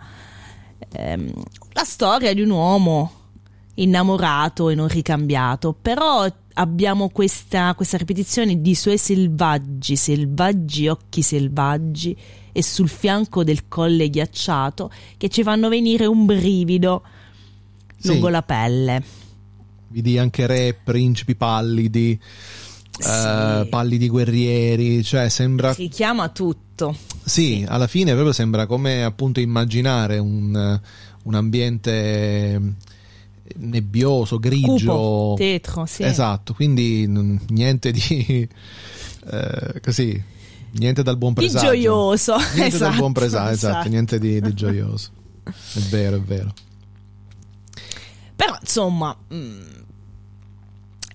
[0.91, 1.33] ehm,
[1.71, 3.11] la storia di un uomo
[3.75, 12.15] innamorato e non ricambiato, però abbiamo questa, questa ripetizione di suoi selvaggi, selvaggi occhi selvaggi
[12.51, 17.01] e sul fianco del colle ghiacciato che ci fanno venire un brivido
[17.97, 18.07] Sì.
[18.09, 19.03] lungo la pelle.
[19.87, 23.69] Vidi anche re, principi pallidi, eh, Sì.
[23.69, 25.73] pallidi guerrieri, cioè sembra...
[25.73, 26.95] Si chiama tutto.
[27.23, 30.79] Sì, alla fine proprio sembra come appunto immaginare un,
[31.23, 32.59] un ambiente
[33.57, 34.91] nebbioso, grigio.
[34.91, 36.03] Cupo, tetro, sì.
[36.03, 38.47] Esatto, quindi n- niente di...
[39.31, 40.21] eh, così,
[40.71, 41.65] niente dal buon Di presagio.
[41.67, 42.35] gioioso.
[42.37, 43.89] Niente dal esatto, buon presagio, esatto, esatto.
[43.89, 45.09] niente di, di gioioso.
[45.43, 46.53] È vero, è vero.
[48.35, 49.61] Però insomma, mm,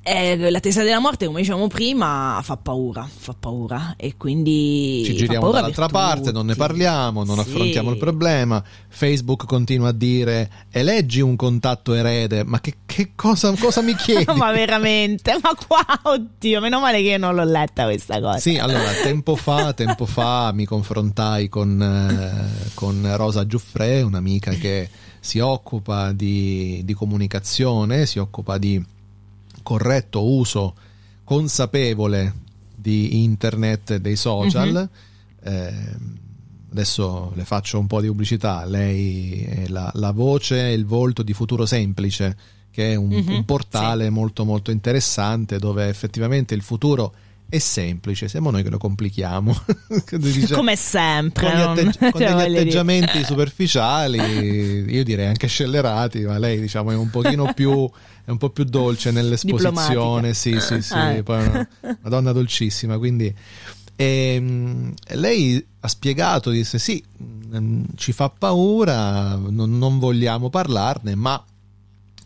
[0.02, 5.14] eh, la testa della morte, come dicevamo prima, fa paura, fa paura e quindi Ci
[5.16, 7.40] giriamo dall'altra parte, non ne parliamo, non Sì.
[7.42, 8.62] affrontiamo il problema.
[8.88, 14.24] Facebook continua a dire eleggi un contatto erede, ma che, che cosa, cosa mi chiedi?
[14.34, 18.38] ma veramente, ma qua, oddio, meno male che io non l'ho letta questa cosa.
[18.38, 24.88] Sì, allora, tempo fa, tempo fa mi confrontai con, eh, con Rosa Giuffre, un'amica che
[25.20, 28.82] si occupa di, di comunicazione, si occupa di
[29.68, 30.74] corretto uso
[31.24, 32.33] consapevole
[32.74, 34.88] di internet e dei social.
[35.42, 35.74] Eh,
[36.70, 38.64] adesso le faccio un po' di pubblicità.
[38.64, 42.35] Lei è la, la voce e il volto di Futuro Semplice,
[42.70, 48.28] che è un, Mhm, un portale molto molto interessante dove effettivamente il futuro è semplice,
[48.28, 49.58] siamo noi che lo complichiamo.
[50.18, 51.48] Dice- Come sempre.
[51.48, 54.18] con, non- atteggi- con degli atteggiamenti superficiali,
[54.92, 57.90] io direi anche scellerati, ma lei diciamo è un pochino più
[58.24, 61.22] è un po' più dolce nell'esposizione, sì, sì, sì, Ah.
[61.22, 63.34] poi è una, una donna dolcissima, quindi
[63.96, 67.02] ehm, lei ha spiegato, disse sì,
[67.56, 71.42] mm, ci fa paura, non, non vogliamo parlarne, ma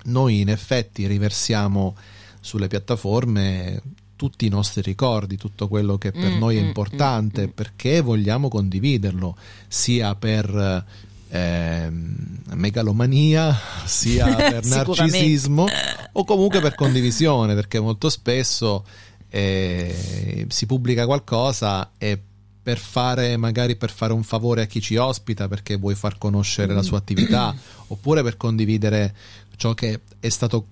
[0.06, 1.94] noi in effetti riversiamo
[2.40, 3.80] sulle piattaforme
[4.22, 7.54] tutti i nostri ricordi, tutto quello che per Mm, noi è mm, importante, mm, mm.
[7.54, 10.85] perché vogliamo condividerlo, sia per
[11.28, 13.52] ehm, megalomania,
[13.85, 15.66] sia per narcisismo
[16.12, 18.87] o comunque per condivisione, perché molto spesso
[19.28, 22.16] eh, si pubblica qualcosa e
[22.62, 26.72] per fare magari per fare un favore a chi ci ospita perché vuoi far conoscere
[26.72, 27.52] la sua attività
[27.88, 29.16] oppure per condividere
[29.56, 30.66] ciò che è stato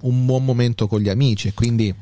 [0.00, 1.94] un buon momento con gli amici e quindi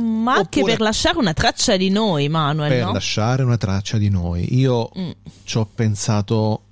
[0.00, 2.92] Ma anche Oppure- per lasciare una traccia di noi, Manuel, per no?
[2.92, 4.56] lasciare una traccia di noi.
[4.58, 5.10] Io Mm.
[5.44, 6.62] ci ho pensato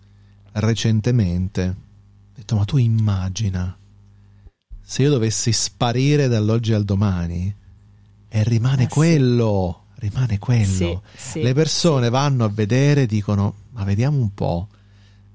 [0.52, 1.62] recentemente.
[1.68, 1.74] Ho
[2.34, 3.76] detto, ma tu immagina
[4.82, 7.52] se io dovessi sparire dall'oggi al domani
[8.28, 8.88] e rimane sì.
[8.88, 11.02] quello, rimane quello.
[11.14, 14.68] Sì, sì, Le persone vanno a vedere e dicono, ma vediamo un po'.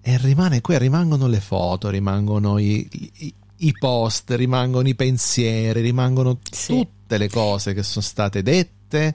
[0.02, 2.88] E rimane qui, rimangono le foto, rimangono i,
[3.20, 6.88] i- i post, rimangono i pensieri, rimangono Sì.
[7.12, 9.14] Tutte le cose che sono state dette,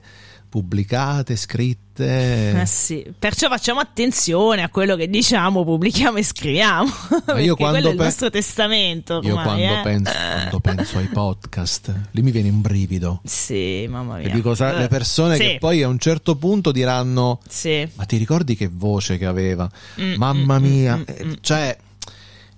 [0.49, 2.61] pubblicate, scritte.
[2.61, 6.89] Eh sì, perciò facciamo attenzione a quello che diciamo, pubblichiamo e scriviamo.
[7.39, 9.81] Io quando quello è il pe- nostro testamento ormai, Io quando, eh.
[9.81, 13.21] penso, quando penso ai podcast, lì mi viene un brivido.
[13.23, 14.29] Sì, mamma mia.
[14.29, 17.87] Dico, Eh, le persone sì, che poi a un certo punto diranno: Sì.
[17.95, 19.67] Ma ti ricordi che voce che aveva?
[19.99, 21.33] Mm, Mamma mm, mia, mm, Eh, mm.
[21.41, 21.75] cioè,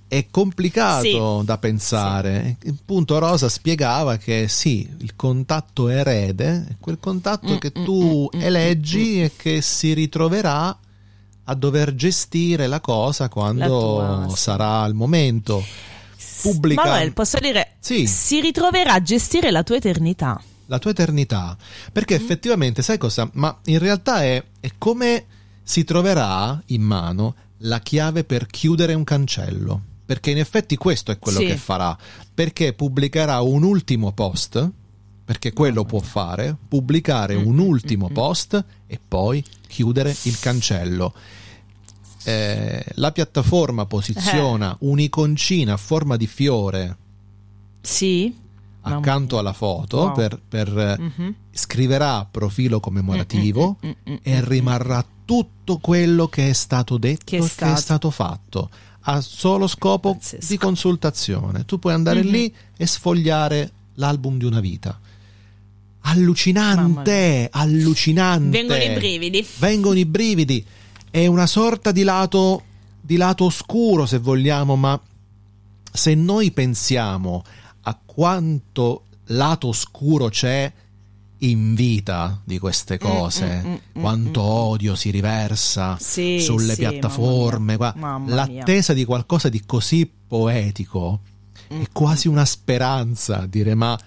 [0.09, 1.45] è complicato Sì.
[1.45, 2.57] da pensare.
[2.67, 8.29] Appunto, Rosa spiegava che sì, il contatto erede è quel contatto Mm, che mm, tu
[8.35, 10.75] mm, mm, eleggi e che si ritroverà
[11.45, 14.35] a dover gestire la cosa quando tua, sì.
[14.35, 15.63] sarà il momento.
[16.41, 18.07] Pubblica- Manuel, posso dire, Sì.
[18.07, 20.41] si ritroverà a gestire la tua eternità.
[20.67, 21.57] la tua eternità.
[21.91, 22.21] Perché Mm.
[22.23, 23.27] effettivamente, sai cosa?
[23.33, 25.25] Ma in realtà è, è come
[25.63, 29.81] si troverà in mano la chiave per chiudere un cancello.
[30.09, 31.45] Perché in effetti questo è quello Sì.
[31.45, 31.95] che farà.
[32.33, 34.71] Perché pubblicherà un ultimo post,
[35.23, 40.39] perché quello può fare, pubblicare Mm, un mm, ultimo mm, post e poi chiudere il
[40.39, 41.13] cancello.
[42.23, 46.97] Eh, la piattaforma posiziona un'iconcina a forma di fiore
[47.81, 48.35] Sì.
[48.81, 50.13] Accanto alla foto Wow.
[50.15, 51.35] per, per, eh, Mhm.
[51.51, 57.25] scriverà profilo commemorativo Mm, mm, mm, mm, e rimarrà tutto quello che è stato detto
[57.25, 57.79] Che e è che è stato.
[57.79, 58.69] stato fatto
[59.11, 60.45] a solo scopo Pazzesco.
[60.47, 61.65] di consultazione.
[61.65, 62.29] Tu puoi andare Mhm.
[62.29, 64.99] lì e sfogliare l'album di una vita.
[66.01, 68.49] Allucinante, allucinante.
[68.57, 69.45] Vengono i brividi.
[69.57, 70.65] Vengono i brividi.
[71.09, 72.63] È una sorta di lato,
[73.01, 74.99] di lato oscuro, se vogliamo, ma
[75.91, 77.43] se noi pensiamo
[77.81, 80.71] a quanto lato oscuro c'è
[81.39, 84.49] in vita di queste cose, mm, mm, mm, quanto mm, mm.
[84.49, 88.01] odio si riversa Sì, sulle sì, piattaforme, mamma mia.
[88.01, 88.35] Mamma mia.
[88.35, 91.28] l'attesa di qualcosa di così poetico Mm,
[91.69, 93.97] è quasi una speranza dire ma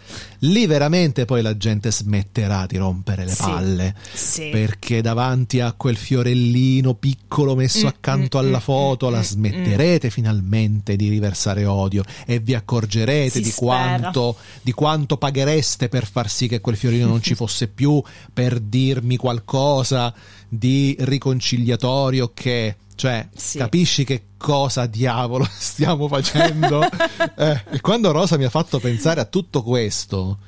[0.41, 3.43] lì veramente poi la gente smetterà di rompere le Sì.
[3.43, 4.49] palle Sì.
[4.51, 9.19] perché davanti a quel fiorellino piccolo messo Mm, accanto mm, alla mm, foto mm, la
[9.19, 16.07] mm, smetterete finalmente di riversare odio e vi accorgerete di quanto, di quanto paghereste per
[16.07, 20.13] far sì che quel fiorino non ci fosse più per dirmi qualcosa
[20.49, 23.59] di riconciliatorio che cioè Sì.
[23.59, 26.81] capisci che cosa diavolo stiamo facendo
[27.37, 30.39] Eh, e quando Rosa mi ha fatto pensare a tutto questo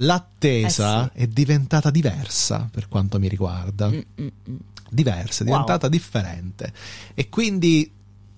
[0.00, 4.56] l'attesa Eh è diventata diversa per quanto mi riguarda Mm, mm, mm.
[4.90, 5.52] diversa, è Wow.
[5.52, 6.72] diventata differente.
[7.14, 7.90] E quindi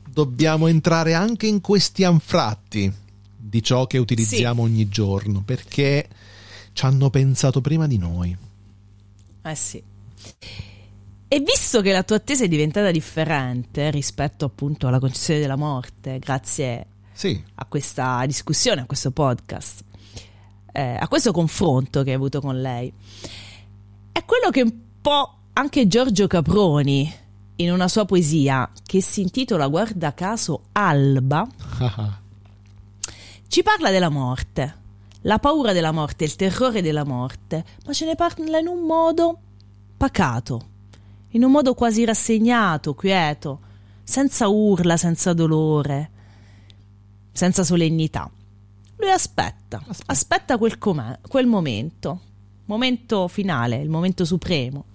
[0.09, 2.92] dobbiamo entrare anche in questi anfratti
[3.37, 6.09] di ciò che utilizziamo ogni giorno, perché
[6.72, 8.37] ci hanno pensato prima di noi.
[9.42, 9.83] Eh sì.
[11.32, 16.18] E visto che la tua attesa è diventata differente rispetto appunto alla concezione della morte,
[16.18, 19.84] grazie Sì, a questa discussione, a questo podcast,
[20.72, 22.92] eh, a questo confronto che hai avuto con lei,
[24.10, 27.14] è quello che un po' anche Giorgio Caproni,
[27.54, 31.46] in una sua poesia che si intitola Guarda caso Alba,
[33.46, 34.78] ci parla della morte,
[35.20, 39.38] la paura della morte, il terrore della morte, ma ce ne parla in un modo
[39.96, 40.66] pacato,
[41.30, 43.60] in un modo quasi rassegnato, quieto,
[44.02, 46.10] senza urla, senza dolore,
[47.32, 48.30] senza solennità.
[48.96, 50.12] Lui aspetta, Aspetta.
[50.12, 52.20] aspetta, quel, quel momento,
[52.66, 54.86] momento finale, il momento supremo.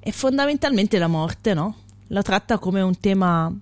[0.00, 1.76] E fondamentalmente la morte, no?
[2.08, 3.52] La tratta come un tema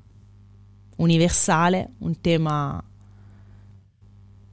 [0.97, 2.83] universale, un tema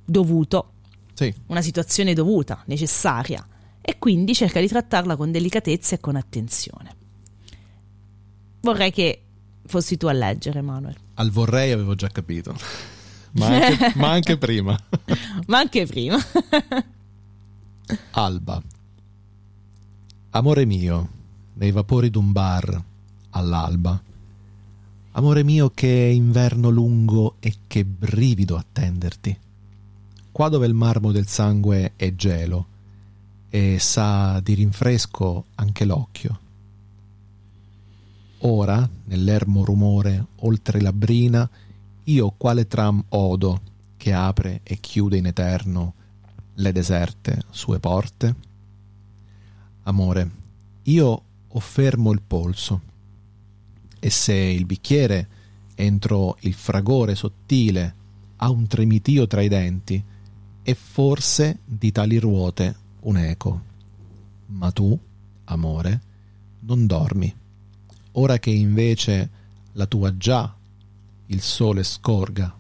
[0.06, 0.72] dovuto,
[1.14, 3.46] sì, una situazione dovuta, necessaria,
[3.82, 6.96] e quindi cerca di trattarla con delicatezza e con attenzione.
[8.64, 9.22] Vorrei che
[9.66, 12.56] fossi tu a leggere, Manuel, al vorrei avevo già capito,
[13.34, 14.80] ma anche, ma anche prima.
[15.48, 16.18] ma anche prima.
[18.12, 18.64] Alba.
[20.30, 21.10] Amore mio,
[21.56, 22.82] nei vapori d'un bar,
[23.32, 24.02] all'alba.
[25.12, 29.38] Amore mio che inverno lungo e che brivido attenderti.
[30.32, 32.68] Qua dove il marmo del sangue è gelo
[33.50, 36.40] e sa di rinfresco anche l'occhio.
[38.46, 41.50] Ora, nell'ermo rumore oltre la brina,
[42.04, 43.62] io quale tram odo
[43.96, 45.94] che apre e chiude in eterno
[46.56, 48.36] le deserte sue porte?
[49.84, 50.32] Amore,
[50.84, 52.82] io ho fermo il polso
[53.98, 55.28] e se il bicchiere
[55.76, 57.96] entro il fragore sottile
[58.36, 60.04] ha un tremitio tra i denti
[60.62, 63.62] e forse di tali ruote un eco.
[64.48, 65.00] Ma tu,
[65.46, 66.02] amore,
[66.60, 67.34] non dormi,
[68.14, 69.30] ora che invece
[69.74, 70.54] la tua già
[71.28, 72.56] il sole scorga.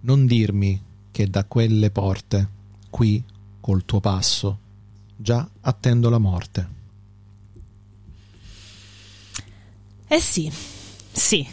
[0.00, 0.80] Non dirmi
[1.10, 2.48] che da quelle porte,
[2.90, 3.22] qui,
[3.60, 4.58] col tuo passo,
[5.16, 6.68] già attendo la morte.
[10.08, 10.50] Eh sì,
[11.12, 11.46] sì.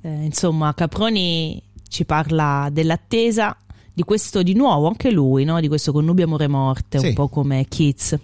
[0.00, 3.56] Eh, insomma, Caproni ci parla dell'attesa,
[3.92, 5.58] di questo di nuovo, anche lui, no?
[5.60, 7.08] di questo connubio amore morte, Sì.
[7.08, 8.18] un po' come Keats.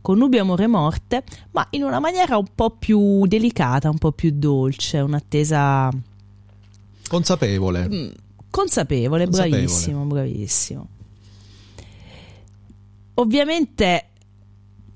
[0.00, 4.98] Connubio amore morte, ma in una maniera un po' più delicata, un po' più dolce,
[4.98, 5.90] un'attesa
[7.10, 7.88] Consapevole.
[7.88, 8.10] Mm,
[8.50, 9.50] consapevole, Consapevole.
[9.50, 10.88] bravissimo, bravissimo.
[13.14, 14.08] Ovviamente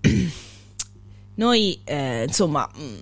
[1.35, 2.95] noi, eh, insomma, mm,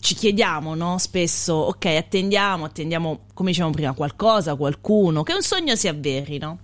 [0.00, 0.98] ci chiediamo, no?
[0.98, 6.58] Spesso, ok, attendiamo, attendiamo, come dicevamo prima, qualcosa, qualcuno, che un sogno si avveri, no?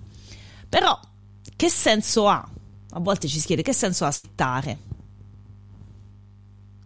[0.68, 0.98] Però,
[1.54, 2.48] che senso ha?
[2.92, 4.78] A volte ci si chiede che senso ha aspettare?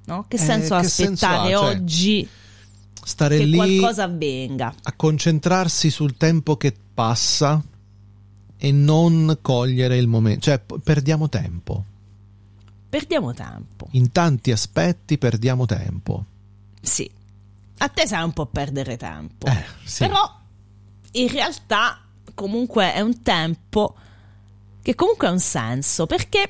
[0.07, 0.25] No?
[0.29, 1.59] Che Eh, senso ha che senso aspettare ha?
[1.59, 2.29] Cioè, oggi
[3.05, 4.75] Stare che lì qualcosa avvenga?
[4.83, 7.63] a concentrarsi sul tempo che passa
[8.57, 10.41] e non cogliere il momento.
[10.43, 11.85] Cioè, perdiamo tempo.
[12.89, 13.89] Perdiamo tempo.
[13.93, 16.25] In tanti aspetti perdiamo tempo.
[16.81, 17.11] Sì,
[17.79, 19.47] a te sai un po' perdere tempo.
[19.47, 20.07] Eh, sì.
[20.07, 20.41] Però
[21.13, 22.01] in realtà
[22.35, 23.95] comunque è un tempo
[24.85, 26.47] che comunque ha un senso perché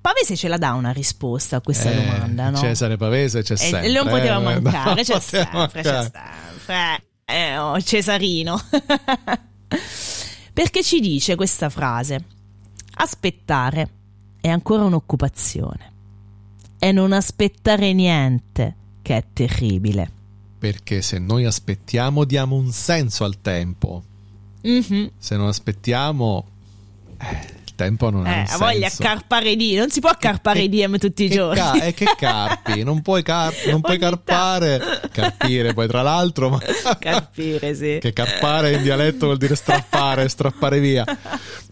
[0.00, 2.56] Pavese ce la dà una risposta a questa Eh, domanda, no?
[2.58, 3.90] Cesare Pavese c'è E sempre.
[3.92, 6.10] non poteva eh, mancare, non c'è poteva sempre, c'è mancare.
[6.56, 7.04] sempre.
[7.26, 8.60] Eh, oh, Cesarino.
[10.52, 12.24] Perché ci dice questa frase?
[12.96, 13.90] Aspettare
[14.40, 15.92] è ancora un'occupazione.
[16.78, 20.10] E non aspettare niente che è terribile.
[20.58, 24.02] Perché se noi aspettiamo diamo un senso al tempo.
[24.62, 25.10] Mhm.
[25.18, 26.46] Se non aspettiamo,
[27.18, 28.64] eh, il tempo non ha Eh, ha senso.
[28.64, 31.56] voglia carpare i DM, non si può carpare i DM tutti i che giorni.
[31.60, 36.60] ca- eh, che carpi, non puoi, car- non puoi carpare, carpire poi tra l'altro, ma
[36.98, 37.98] Carpire, sì.
[38.00, 41.04] che carpare in dialetto vuol dire strappare, strappare via.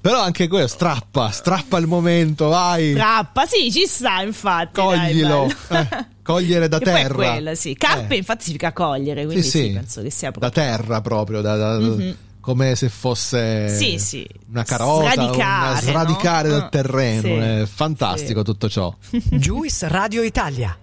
[0.01, 4.81] Però anche quello, strappa, strappa il momento, vai, Trappa, sì, ci sta, infatti.
[4.81, 5.89] coglilo, eh,
[6.25, 7.15] cogliere da Che poi terra.
[7.15, 7.75] quello, sì.
[7.75, 10.63] Carpe Eh, infatti significa cogliere, quindi sì, sì, penso che sia da proprio...
[10.65, 12.17] terra proprio, da- da- Mhm.
[12.43, 14.29] Come se fosse Sì, sì.
[14.51, 16.59] una carota, Sradicare, una sradicare no?
[16.59, 17.23] dal terreno.
[17.23, 17.29] sì.
[17.31, 18.95] È fantastico tutto ciò.
[19.31, 20.77] Juice Radio Italia,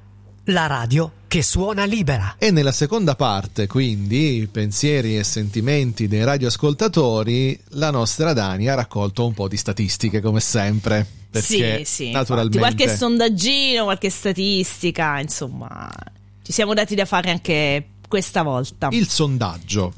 [0.45, 2.35] la radio che suona libera.
[2.39, 9.27] E nella seconda parte, quindi, pensieri e sentimenti dei radioascoltatori, la nostra Dani ha raccolto
[9.27, 11.05] un po' di statistiche, come sempre.
[11.29, 15.91] Perché sì, sì, naturalmente qualche sondaggino, qualche statistica, insomma,
[16.41, 18.87] ci siamo dati da fare anche questa volta.
[18.91, 19.93] il sondaggio.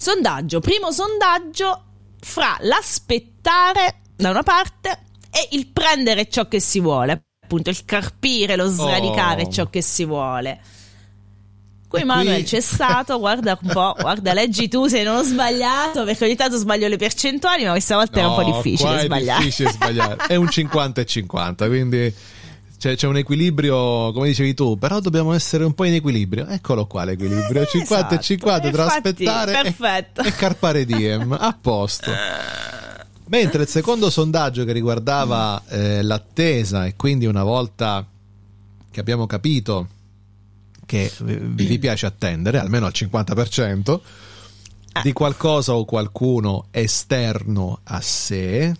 [0.00, 1.82] Sondaggio, primo sondaggio
[2.20, 4.90] fra l'aspettare da una parte
[5.30, 9.50] e il prendere ciò che si vuole, appunto il carpire, lo sradicare Oh.
[9.50, 10.60] ciò che si vuole.
[11.88, 16.26] Qui Manuel c'è stato, guarda un po', guarda, leggi tu se non ho sbagliato, perché
[16.26, 19.42] ogni tanto sbaglio le percentuali, ma questa volta era un po' No, difficile è sbagliare.
[19.44, 20.16] difficile sbagliare.
[20.28, 22.14] È un 50 e 50, quindi
[22.78, 26.46] c'è, c'è un equilibrio, come dicevi tu, però dobbiamo essere un po' in equilibrio.
[26.46, 28.22] Eccolo qua l'equilibrio, 50 e esatto.
[28.22, 30.22] 50 tra aspettare e- perfetto.
[30.22, 32.12] e, carpare diem, a posto.
[33.26, 38.06] Mentre il secondo sondaggio che riguardava eh, l'attesa e quindi una volta
[38.90, 39.88] che abbiamo capito
[40.86, 44.00] che eh, vi piace attendere, almeno al 50%,
[45.02, 48.72] di qualcosa o qualcuno esterno a sé,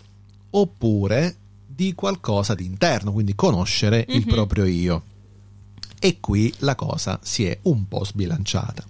[0.50, 1.36] oppure
[1.78, 4.32] di qualcosa di interno, quindi conoscere il Mhm.
[4.32, 5.02] proprio io.
[6.00, 8.82] E qui la cosa si è un po' sbilanciata,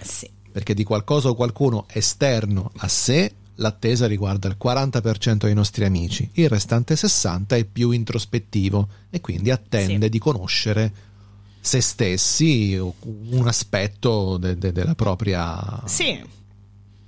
[0.00, 0.30] Sì.
[0.50, 6.26] perché di qualcosa o qualcuno esterno a sé l'attesa riguarda il 40% dei nostri amici,
[6.32, 10.08] il restante 60% è più introspettivo e quindi attende Sì.
[10.10, 10.92] di conoscere
[11.60, 16.18] se stessi o un aspetto de- de- della propria Sì,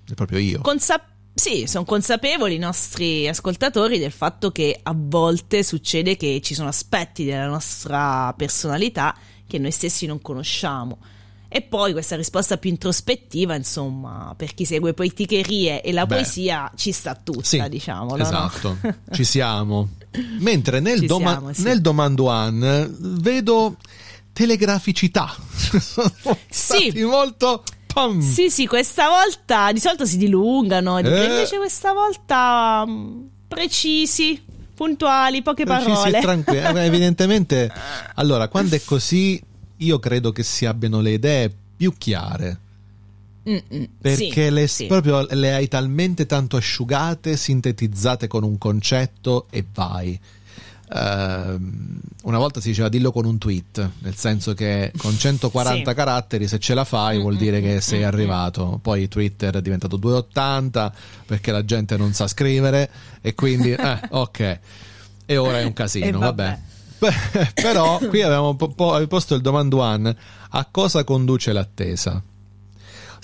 [0.04, 0.60] del proprio io.
[0.60, 1.02] Consa-
[1.38, 6.68] sì, sono consapevoli i nostri ascoltatori del fatto che a volte succede che ci sono
[6.68, 9.14] aspetti della nostra personalità
[9.46, 10.96] che noi stessi non conosciamo.
[11.48, 16.14] E poi questa risposta più introspettiva, insomma, per chi segue poeticherie e la Beh.
[16.16, 18.16] poesia ci sta tutta, Sì, diciamo.
[18.16, 18.22] no?
[18.22, 18.78] esatto,
[19.12, 19.90] ci siamo.
[20.38, 21.62] Mentre nel, Ci doma- siamo, sì.
[21.64, 23.76] nel domanduan vedo
[24.32, 25.34] telegraficità.
[25.80, 26.10] Sono
[26.48, 26.92] Sì.
[27.04, 27.62] molto
[27.96, 28.20] pam.
[28.20, 31.00] Sì, sì, questa volta di solito si dilungano, Eh.
[31.00, 34.38] invece questa volta mm, precisi,
[34.74, 36.20] puntuali, poche precisi e parole.
[36.20, 36.78] tranquilli.
[36.78, 37.72] Eh, Evidentemente,
[38.16, 39.42] allora, quando è così,
[39.78, 42.60] io credo che si abbiano le idee più chiare.
[43.48, 44.86] Mm, mm, Perché sì, le, sì.
[44.86, 50.18] proprio le hai talmente tanto asciugate, sintetizzate con un concetto e vai.
[50.92, 55.96] Ehm, una volta si diceva dillo con un tweet, nel senso che con 140 Sì.
[55.96, 58.78] caratteri se ce la fai vuol Mm, dire che sei arrivato.
[58.82, 60.92] Poi Twitter è diventato 280
[61.26, 64.58] perché la gente non sa scrivere e quindi eh, ok.
[65.26, 66.58] E ora è un casino, vabbè.
[66.98, 67.52] vabbè.
[67.54, 70.16] Però qui avevamo po- po- posto il domando one
[70.50, 72.22] a cosa conduce l'attesa?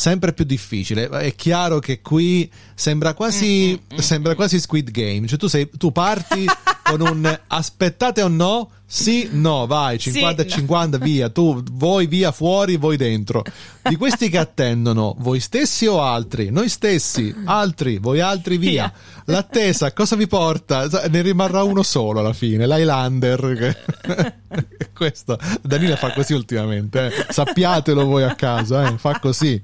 [0.02, 1.08] Sempre più difficile.
[1.08, 5.28] È chiaro che qui sembra quasi, Mm, sembra quasi Squid Game.
[5.28, 6.44] Cioè, tu, sei, tu parti
[6.82, 8.68] con un aspettate o no?
[8.94, 10.50] Sì, no, vai, Sì, 50 e no.
[10.50, 11.30] 50, via.
[11.30, 13.42] Tu, voi via fuori, voi dentro.
[13.80, 16.50] Di questi che attendono, voi stessi o altri?
[16.50, 18.92] Noi stessi, altri, voi altri, via.
[19.24, 20.86] L'attesa cosa vi porta?
[21.08, 24.34] Ne rimarrà uno solo alla fine, l'Highlander.
[24.92, 27.26] Questo, Danila fa così ultimamente, eh.
[27.30, 28.98] sappiatelo voi a casa, eh.
[28.98, 29.60] fa così.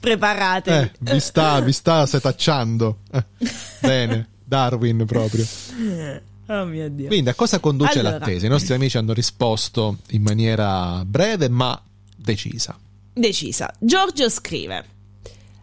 [0.00, 0.76] Preparatevi.
[0.76, 2.98] Eh, vi sta, vi sta setacciando.
[3.12, 3.24] Eh,
[3.78, 5.46] Bene, Darwin proprio.
[6.52, 7.06] Oh mio Dio.
[7.06, 8.18] Quindi a cosa conduce Allora.
[8.18, 8.44] l'attesa?
[8.44, 11.80] I nostri amici hanno risposto in maniera breve ma
[12.14, 12.78] decisa.
[13.14, 13.72] Decisa.
[13.78, 14.84] Giorgio scrive: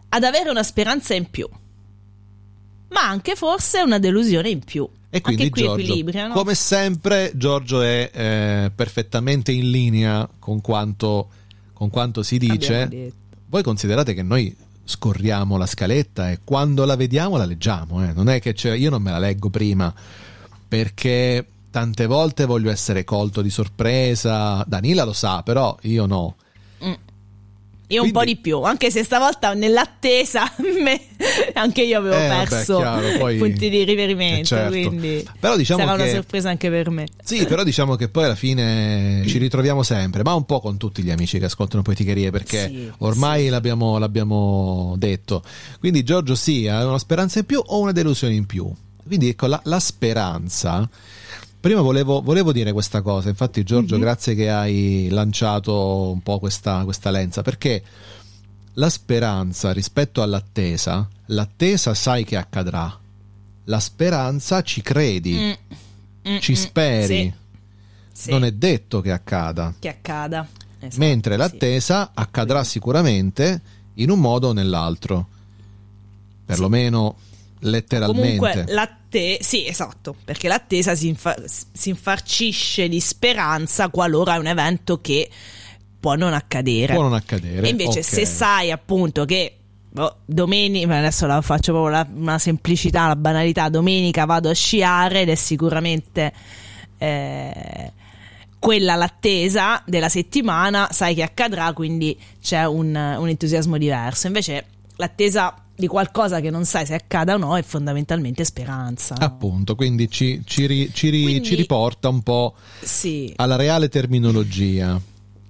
[0.08, 1.48] Ad avere una speranza in più,
[2.88, 4.88] ma anche forse una delusione in più.
[5.12, 6.34] E quindi Giorgio, equilibrio, no?
[6.34, 11.28] come sempre, Giorgio è eh, perfettamente in linea con quanto,
[11.72, 13.12] con quanto si dice.
[13.46, 18.12] Voi considerate che noi scorriamo la scaletta e quando la vediamo la leggiamo, eh.
[18.12, 19.92] non è che c'è, io non me la leggo prima
[20.70, 24.64] perché tante volte voglio essere colto di sorpresa.
[24.68, 26.36] Danila lo sa, però io no.
[27.92, 30.44] Io un Quindi- po' di più, anche se stavolta nell'attesa
[30.80, 31.00] me-
[31.54, 34.70] anche io avevo Eh, vabbè, perso chiaro, poi- punti di riferimento, Eh, certo.
[34.70, 37.08] quindi Però diciamo sarà che- una sorpresa anche per me.
[37.24, 41.02] Sì, però diciamo che poi alla fine ci ritroviamo sempre, ma un po' con tutti
[41.02, 43.48] gli amici che ascoltano Poeticherie, perché Sì, ormai sì.
[43.48, 45.42] l'abbiamo, l'abbiamo detto.
[45.80, 48.72] Quindi Giorgio sì, ha una speranza in più o una delusione in più.
[49.10, 50.88] Quindi ecco, la, la speranza...
[51.60, 54.00] Prima volevo, volevo dire questa cosa, infatti Giorgio, Mhm.
[54.00, 57.82] grazie che hai lanciato un po' questa, questa lenza, perché
[58.74, 62.98] la speranza rispetto all'attesa, l'attesa sai che accadrà,
[63.64, 67.34] la speranza ci credi, Mm, mm, ci mm, speri,
[68.10, 69.74] sì, sì, non è detto che accada.
[69.78, 70.46] che accada.
[70.78, 71.38] Esatto, Mentre sì.
[71.40, 73.60] l'attesa accadrà sicuramente
[73.96, 75.26] in un modo o nell'altro,
[76.46, 77.16] perlomeno
[77.60, 78.36] letteralmente.
[78.38, 84.46] Comunque l'attesa, sì, esatto, perché l'attesa si, infa- si infarcisce di speranza qualora è un
[84.46, 85.28] evento che
[85.98, 86.94] può non accadere.
[86.94, 87.66] Può non accadere.
[87.66, 88.04] E invece ok.
[88.04, 89.56] se sai appunto che
[89.90, 95.22] boh, domenica, adesso la faccio proprio la, una semplicità, la banalità, domenica vado a sciare
[95.22, 96.32] ed è sicuramente
[96.98, 97.92] eh,
[98.58, 104.26] quella l'attesa della settimana, sai che accadrà, quindi c'è un, un entusiasmo diverso.
[104.26, 109.16] Invece l'attesa di qualcosa che non sai se accada o no è fondamentalmente speranza.
[109.18, 109.24] no?
[109.26, 113.32] Appunto, quindi ci, ci ri- ci ri- Quindi- ci riporta un po' Sì.
[113.36, 115.00] alla reale terminologia,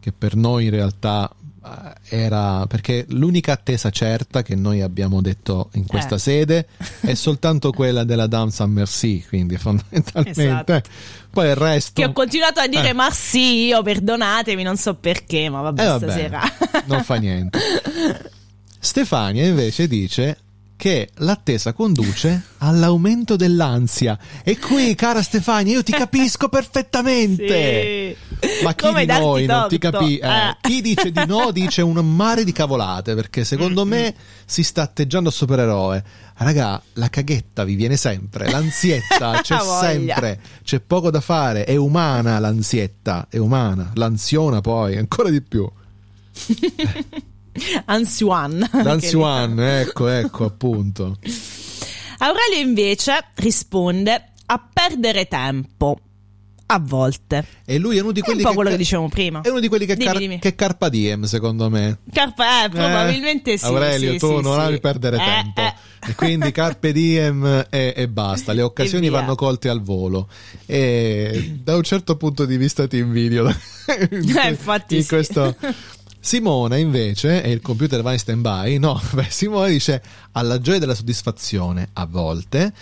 [0.01, 1.31] che per noi in realtà
[1.62, 6.18] eh, era perché l'unica attesa certa che noi abbiamo detto in questa Eh.
[6.18, 6.66] sede
[7.03, 10.81] è soltanto quella della Dame San Merci, quindi fondamentalmente Esatto.
[11.31, 12.93] poi il resto Che ho continuato a dire Eh.
[12.95, 16.41] ma sì, io perdonatemi, non so perché, ma vabbè, Eh, vabbè, stasera.
[16.87, 17.59] non fa niente.
[18.81, 20.39] Stefania invece dice
[20.81, 24.18] che l'attesa conduce all'aumento dell'ansia.
[24.43, 28.16] E qui, cara Stefania, io ti capisco perfettamente.
[28.41, 28.64] Sì.
[28.64, 30.22] Ma chi Come di noi non ti capisce?
[30.22, 30.57] Eh.
[30.62, 34.14] Chi dice di no dice un mare di cavolate perché secondo me
[34.47, 36.03] si sta atteggiando a supereroe.
[36.37, 42.39] Raga, la caghetta vi viene sempre, l'ansietta c'è sempre, c'è poco da fare, è umana
[42.39, 45.70] l'ansietta, è umana, l'ansiona poi, ancora di più.
[47.86, 48.68] Ansiwan.
[48.82, 51.18] L'ansiwan, ecco, ecco, appunto.
[52.18, 55.98] Aurelio invece risponde a perdere tempo.
[56.72, 57.44] A volte.
[57.64, 59.40] E lui è uno di È quelli un po' che quello che dicevamo prima.
[59.40, 60.38] è uno di quelli che, Dimmi, car- dimmi.
[60.38, 61.98] che carpa diem, secondo me.
[62.12, 63.64] Carpa, eh, probabilmente Eh, sì.
[63.64, 64.66] Aurelio, sì, tu sì, non sì.
[64.66, 65.61] ami perdere Eh, tempo.
[65.62, 65.74] eh.
[66.11, 68.52] E quindi carpe diem e, e basta.
[68.52, 70.28] Le occasioni vanno colte al volo.
[70.64, 73.48] E da un certo punto di vista ti invidio.
[73.48, 75.56] in, Eh, infatti in questo.
[76.21, 80.03] Simona invece, e il computer va in stand by, no, beh, Simona dice
[80.33, 82.73] alla gioia della soddisfazione a volte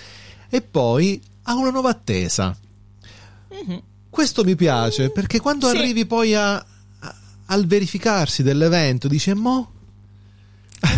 [0.48, 2.56] e poi ha una nuova attesa.
[3.50, 3.82] Mhm.
[4.10, 5.76] Questo mi piace perché quando Sì.
[5.76, 6.64] arrivi poi a- a-
[7.46, 9.72] al verificarsi dell'evento dici mo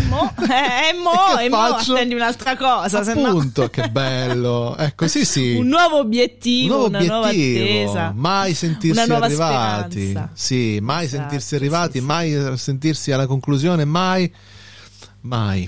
[0.09, 3.03] Mo, eh, mo, e mo attendi un'altra cosa.
[3.03, 7.91] se no- appunto che bello ecco sì sì Un nuovo obiettivo, nuovo una nuova obiettivo
[7.91, 8.13] attesa.
[8.15, 10.29] mai sentirsi nuova arrivati speranza.
[10.33, 12.05] sì mai Esatto, sentirsi arrivati sì, sì.
[12.05, 14.31] mai sentirsi alla conclusione mai
[15.21, 15.67] mai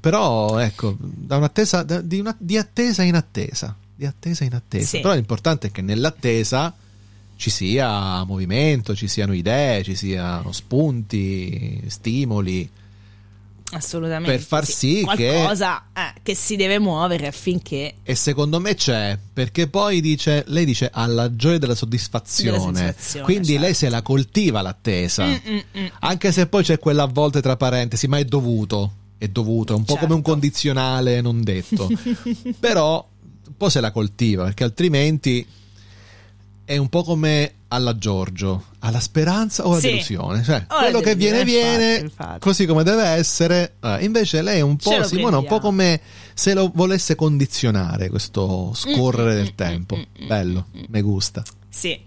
[0.00, 4.86] però ecco da un'attesa da- di, una- di attesa in attesa di attesa in attesa
[4.86, 5.00] Sì.
[5.00, 6.72] però l'importante è che nell'attesa
[7.36, 12.70] ci sia movimento ci siano idee ci siano spunti stimoli
[13.72, 14.30] Assolutamente.
[14.30, 15.32] Per far sì, che...
[15.32, 17.94] Qualcosa eh, che si deve muovere affinché...
[18.02, 22.94] E secondo me c'è, perché poi dice, lei dice alla gioia della soddisfazione.
[23.12, 23.62] Della Quindi certo.
[23.62, 25.26] lei se la coltiva l'attesa.
[25.26, 25.86] Mm, mm, mm.
[26.00, 28.92] Anche se poi c'è quella a volte tra parentesi, ma è dovuto.
[29.18, 30.06] È dovuto, è un po' Certo.
[30.06, 31.88] come un condizionale non detto.
[32.60, 33.08] Però
[33.46, 35.46] un po' se la coltiva, perché altrimenti
[36.66, 39.86] è un po' come alla Giorgio, alla speranza o alla Sì.
[39.88, 40.42] delusione.
[40.42, 42.38] Cioè, O alla quello che viene viene, infatti, infatti.
[42.40, 43.76] così come deve essere.
[43.80, 46.00] Eh, invece lei è un po', Simona, un po' come
[46.34, 49.96] se lo volesse condizionare questo scorrere Mm, mm, del mm, tempo.
[49.96, 51.42] mm, mm, Bello, mi gusta.
[51.70, 51.98] Sì.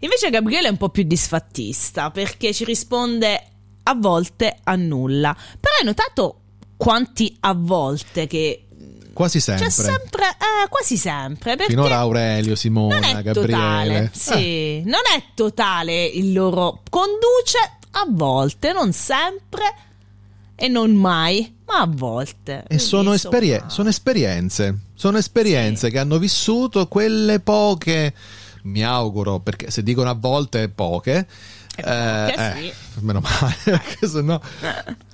[0.00, 3.42] Invece Gabriele è un po' più disfattista perché ci risponde
[3.84, 5.34] a volte a nulla.
[5.34, 6.40] Però hai notato
[6.76, 8.63] quanti a volte che
[9.14, 9.64] Quasi sempre.
[9.66, 11.56] c'è sempre, eh, quasi sempre.
[11.56, 13.32] Perché Finora Aurelio, Simona, è Gabriele.
[13.52, 14.02] totale.
[14.04, 17.58] Eh, Sì, non è totale il loro conduce
[17.92, 19.74] a volte, non sempre
[20.56, 22.64] e non mai, ma a volte.
[22.68, 25.92] E sono, esperie- sono esperienze, sono esperienze Sì.
[25.92, 28.12] che hanno vissuto quelle poche,
[28.64, 31.26] mi auguro, perché se dicono a volte poche,
[31.76, 32.34] Eh, poche,
[32.68, 34.40] eh, meno male, perché sennò-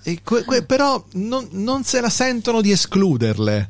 [0.03, 3.69] e que- que- però non, non se la sentono di escluderle,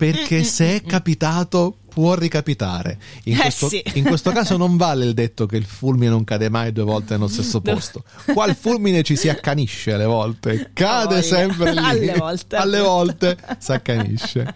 [0.00, 2.98] perché se è capitato può ricapitare.
[3.24, 3.82] In, Mm, Eh, questo, sì.
[3.94, 7.14] in questo caso non vale il detto che il fulmine non cade mai due volte
[7.14, 8.04] nello stesso posto.
[8.32, 11.22] Qua il fulmine ci si accanisce alle volte, cade voglia.
[11.22, 11.78] sempre lì.
[11.78, 12.56] Alle volte.
[12.56, 14.54] Alle volte si accanisce.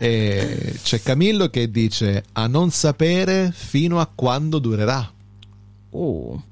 [0.00, 5.12] E c'è Camillo che dice a non sapere fino a quando durerà.
[5.90, 6.42] Oh.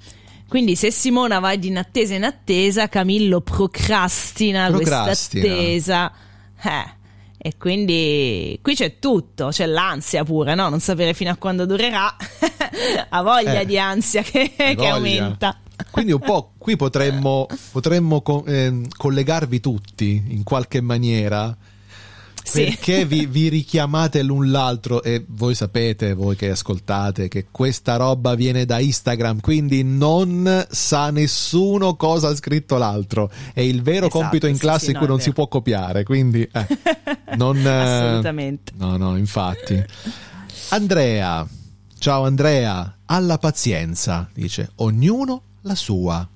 [0.47, 5.45] Quindi se Simona va di in attesa in attesa, Camillo procrastina, questa Procrastina.
[5.53, 6.13] attesa.
[6.63, 7.01] Eh.
[7.45, 10.69] E quindi qui c'è tutto, c'è l'ansia pure, no?
[10.69, 12.15] Non sapere fino a quando durerà.
[13.09, 13.67] ha voglia Eh.
[13.67, 15.59] di ansia che, che aumenta.
[15.91, 21.57] Quindi un po' qui potremmo, potremmo co- ehm, collegarvi tutti in qualche maniera.
[22.45, 22.65] Sì.
[22.65, 28.35] Perché vi, vi richiamate l'un l'altro e voi sapete, voi che ascoltate, che questa roba
[28.35, 33.31] viene da Instagram, quindi non sa nessuno cosa ha scritto l'altro.
[33.55, 35.47] È il vero Esatto, compito in sì, classe sì, in cui no, non si può
[35.47, 36.67] copiare, quindi eh,
[37.37, 37.57] non...
[37.59, 38.73] eh, Assolutamente.
[38.77, 39.83] No, no, infatti.
[40.71, 41.47] Andrea,
[41.99, 46.29] ciao Andrea, alla pazienza, dice, ognuno la sua.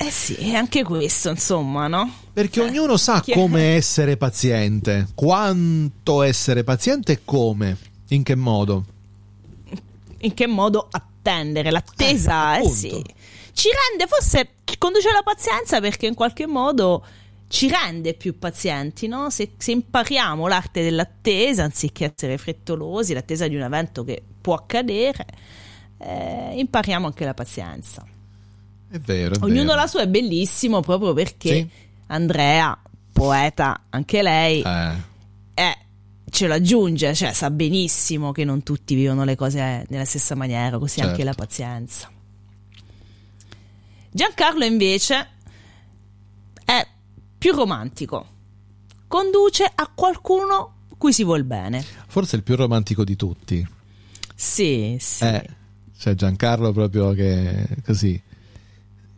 [0.00, 2.08] Eh sì, è anche questo, insomma, no?
[2.32, 7.76] Perché ognuno sa come essere paziente, quanto essere paziente e come,
[8.10, 8.84] in che modo.
[10.20, 13.04] in che modo attendere l'attesa, Eh, eh, sì.
[13.52, 17.04] Ci rende, forse conduce alla pazienza perché in qualche modo
[17.48, 19.30] ci rende più pazienti, no?
[19.30, 25.26] Se, se impariamo l'arte dell'attesa anziché essere frettolosi, l'attesa di un evento che può accadere,
[25.98, 28.06] eh, impariamo anche la pazienza.
[28.90, 29.74] È vero, è Ognuno vero.
[29.76, 31.68] la sua è bellissimo proprio perché Sì.
[32.06, 32.76] Andrea,
[33.12, 34.92] poeta anche lei, Eh,
[35.54, 35.76] eh,
[36.30, 40.78] ce lo aggiunge, cioè sa benissimo che non tutti vivono le cose nella stessa maniera,
[40.78, 41.10] così Certo.
[41.10, 42.10] anche la pazienza.
[44.10, 45.28] Giancarlo invece
[46.64, 46.86] è
[47.36, 48.26] più romantico,
[49.06, 51.84] conduce a qualcuno cui si vuol bene.
[52.08, 53.66] forse il più romantico di tutti.
[54.34, 55.24] Sì, sì.
[55.24, 55.48] Eh,
[55.98, 58.20] c'è Giancarlo proprio che così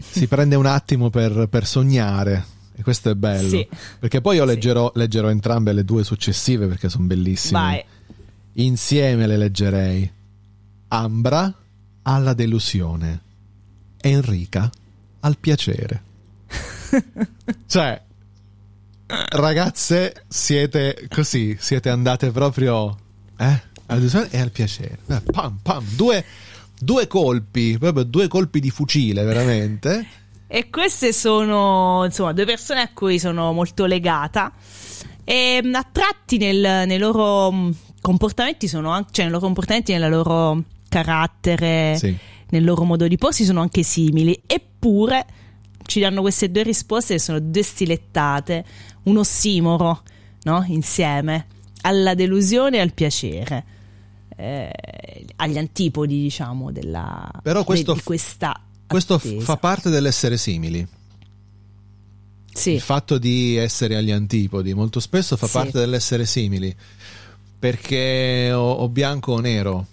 [0.01, 2.45] si prende un attimo per, per sognare.
[2.75, 3.49] E questo è bello.
[3.49, 3.67] Sì.
[3.99, 4.55] Perché poi io Sì.
[4.55, 7.59] leggerò, leggerò entrambe le due successive perché sono bellissime.
[7.61, 7.85] Vai.
[8.55, 10.13] Insieme le leggerei.
[10.89, 11.53] Ambra
[12.03, 13.23] alla delusione.
[14.01, 14.71] Enrica
[15.21, 16.03] al piacere.
[17.67, 18.01] cioè,
[19.07, 22.97] ragazze, siete così, siete andate proprio
[23.37, 23.45] eh,
[23.87, 24.99] alla delusione e al piacere.
[25.31, 26.25] Pam, pam, due,
[26.81, 30.07] due colpi, proprio due colpi di fucile, veramente.
[30.53, 34.53] E queste sono insomma due persone a cui sono molto legata
[35.23, 37.71] e a tratti nel- nei loro
[38.01, 42.17] comportamenti sono anche, cioè nei loro comportamenti, nel loro carattere, Sì.
[42.49, 45.25] nel loro modo di porsi sono anche simili, eppure
[45.87, 48.65] ci danno queste due risposte che sono due stilettate,
[49.05, 50.03] un ossimoro,
[50.43, 50.65] no?
[50.67, 51.47] Insieme,
[51.83, 53.65] alla delusione e al piacere.
[54.41, 59.45] Eh, agli antipodi, diciamo, della Però questo di f- questa Questo attesa.
[59.45, 60.87] fa parte dell'essere simili.
[62.53, 62.73] Sì.
[62.73, 65.53] Il fatto di essere agli antipodi molto spesso fa Sì.
[65.53, 66.75] parte dell'essere simili.
[67.59, 69.87] Perché o, o bianco o nero.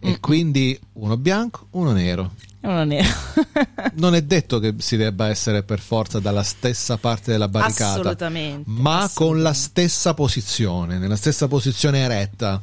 [0.00, 0.20] E Mm-mm.
[0.20, 2.32] quindi uno bianco, uno nero.
[2.60, 3.04] Non è
[3.94, 8.62] Non è detto che si debba essere per forza dalla stessa parte della barricata, assolutamente.
[8.70, 9.54] ma con la assolutamente.
[9.58, 12.60] stessa posizione, nella stessa posizione eretta.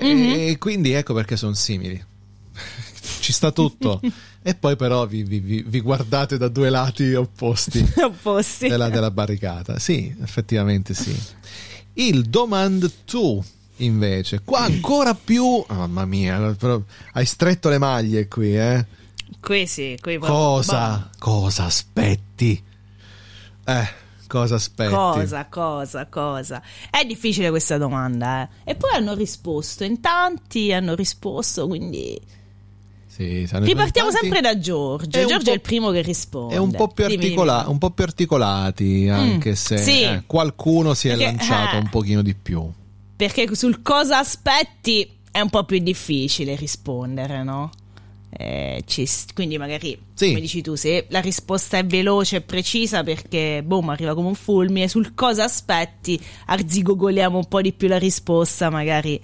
[0.00, 0.34] Mhm.
[0.50, 2.02] E quindi ecco perché sono simili.
[3.20, 4.00] Ci sta tutto.
[4.42, 8.68] e poi però vi, vi- vi- guardate da due lati opposti Opposti.
[8.68, 9.78] della, della barricata.
[9.78, 11.14] Sì, effettivamente sì.
[11.94, 13.40] Il Domand 2
[13.78, 15.44] invece, qua ancora più...
[15.44, 16.80] oh, mamma mia, però
[17.12, 18.86] hai stretto le maglie qui, eh?
[19.40, 21.10] Qui sì, qui Cosa?
[21.18, 22.60] Cosa aspetti?
[23.64, 23.88] Eh,
[24.28, 24.92] cosa aspetti?
[24.92, 26.62] Cosa, cosa, cosa?
[26.88, 28.70] È difficile questa domanda, eh.
[28.70, 32.20] E poi hanno risposto, in tanti hanno risposto, quindi...
[33.06, 35.18] Sì, Ripartiamo sempre da Giorgio.
[35.18, 36.54] È Giorgio è il primo che risponde.
[36.54, 40.02] È un po' più, articola- un po' più articolati, anche Mm, se sì.
[40.02, 41.78] eh, qualcuno si è Perché, lanciato eh.
[41.80, 42.70] un pochino di più.
[43.16, 47.70] Perché sul cosa aspetti è un po' più difficile rispondere, no?
[48.30, 50.28] Eh, ci quindi magari, Sì.
[50.28, 54.34] come dici tu, se la risposta è veloce e precisa perché, boom, arriva come un
[54.34, 59.20] fulmine, sul cosa aspetti arzigogoliamo un po' di più la risposta, magari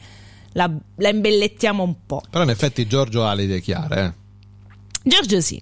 [0.53, 2.23] la, la imbellettiamo un po'.
[2.31, 4.05] Però in effetti Giorgio ha le idee chiare.
[4.05, 5.09] eh.
[5.09, 5.61] Giorgio sì.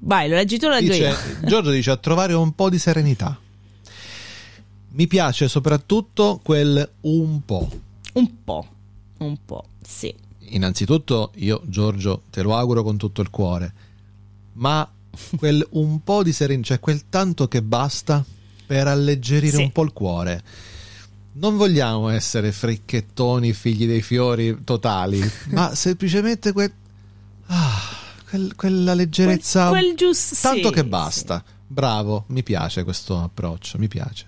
[0.00, 1.16] Vai, lo leggi tu lo leggo Dice, io?
[1.48, 3.38] Giorgio dice a trovare un po' di serenità.
[4.90, 7.68] Mi piace soprattutto quel un po'.
[8.14, 8.66] Un po',
[9.18, 10.12] un po', sì.
[10.50, 13.72] Innanzitutto io Giorgio te lo auguro con tutto il cuore,
[14.54, 14.88] ma
[15.36, 18.24] quel un po' di serenità, cioè quel tanto che basta
[18.66, 19.62] per alleggerire Sì.
[19.62, 20.42] un po' il cuore.
[21.32, 26.72] Non vogliamo essere fricchettoni, figli dei fiori totali, ma semplicemente quel,
[27.46, 27.80] ah,
[28.28, 30.86] quel- quella leggerezza, Quel, quel giusto, tanto sì, che sì.
[30.86, 31.44] basta.
[31.70, 34.26] Bravo, mi piace questo approccio, mi piace.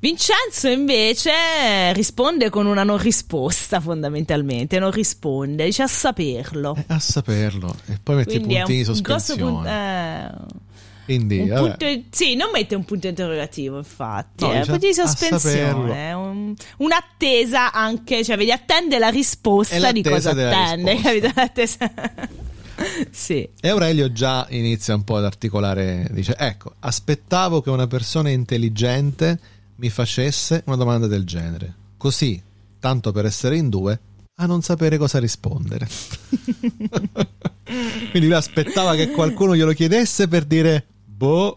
[0.00, 6.74] Vincenzo invece risponde con una non risposta fondamentalmente, non risponde, dice a saperlo.
[6.74, 9.70] Eh, a saperlo, e poi metti i Quindi è puntini un, di sospensione.
[9.70, 10.30] eh,
[11.04, 14.94] Quindi, punto- sì, non mette un punto interrogativo, infatti, No, è un dice punto di
[14.94, 21.30] sospensione, un- un'attesa anche, cioè vedi, attende la risposta di cosa attende, capito?
[21.34, 21.92] L'attesa-
[23.10, 23.46] sì.
[23.60, 29.38] E Aurelio già inizia un po' ad articolare, dice, ecco, aspettavo che una persona intelligente
[29.80, 31.74] mi facesse una domanda del genere.
[31.96, 32.40] Così,
[32.78, 33.98] tanto per essere in due,
[34.36, 35.88] a non sapere cosa rispondere.
[38.10, 41.56] Quindi lui aspettava che qualcuno glielo chiedesse per dire, boh,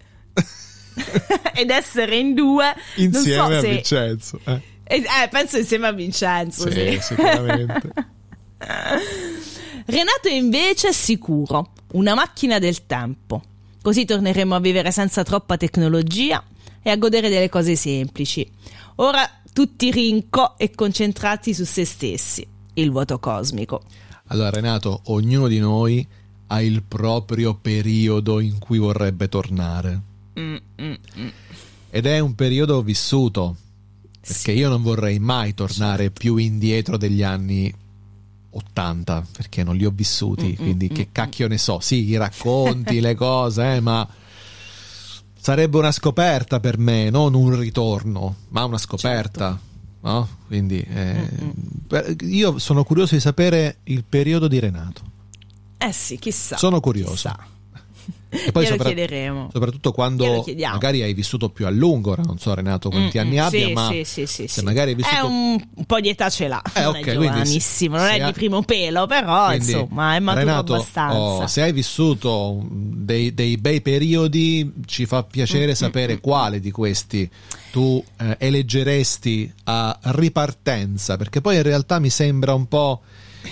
[1.54, 4.40] Ed essere in due insieme so a se- Vincenzo.
[4.46, 6.70] Eh, Eh, eh, penso insieme a Vincenzo.
[6.72, 7.00] sì, sì.
[7.02, 7.92] sicuramente.
[9.86, 13.42] Renato invece è sicuro, una macchina del tempo.
[13.82, 16.42] Così torneremo a vivere senza troppa tecnologia
[16.84, 18.48] e a godere delle cose semplici.
[18.96, 23.84] Ora tutti rinco e concentrati su se stessi, il vuoto cosmico.
[24.28, 26.06] Allora, Renato, ognuno di noi
[26.48, 30.02] ha il proprio periodo in cui vorrebbe tornare.
[30.40, 31.28] Mm, mm, mm.
[31.90, 33.56] Ed è un periodo vissuto,
[34.20, 37.74] perché io non vorrei mai tornare più indietro degli anni
[38.50, 43.16] 80, perché non li ho vissuti, quindi che cacchio ne so, sì, i racconti, le
[43.16, 44.08] cose, eh, ma
[45.44, 49.60] sarebbe una scoperta per me, non un ritorno, ma una scoperta.
[50.00, 50.30] No?
[50.48, 51.28] Quindi eh,
[52.22, 55.02] io sono curioso di sapere il periodo di Renato.
[55.78, 56.56] Eh sì, chissà.
[56.56, 57.12] Sono curioso.
[57.12, 57.38] chissà.
[58.36, 59.50] E poi sopra- chiederemo.
[59.52, 63.36] soprattutto quando magari hai vissuto più a lungo, ora non so Renato quanti Mm, anni
[63.36, 64.66] mm, abbia, sì, ma sì, sì, sì, se sì.
[64.66, 66.62] magari hai vissuto È un, un po' di età ce l'ha.
[66.74, 70.20] Eh, non ok, è giovanissimo, non è ha- di primo pelo, però Quindi, insomma è
[70.20, 71.44] maturo Renato, abbastanza.
[71.44, 76.72] oh, se hai vissuto dei, dei bei periodi, ci fa Mm, piacere sapere quale di
[76.72, 77.30] questi
[77.72, 83.02] tu eh, eleggeresti a ripartenza, perché poi in realtà mi sembra un po'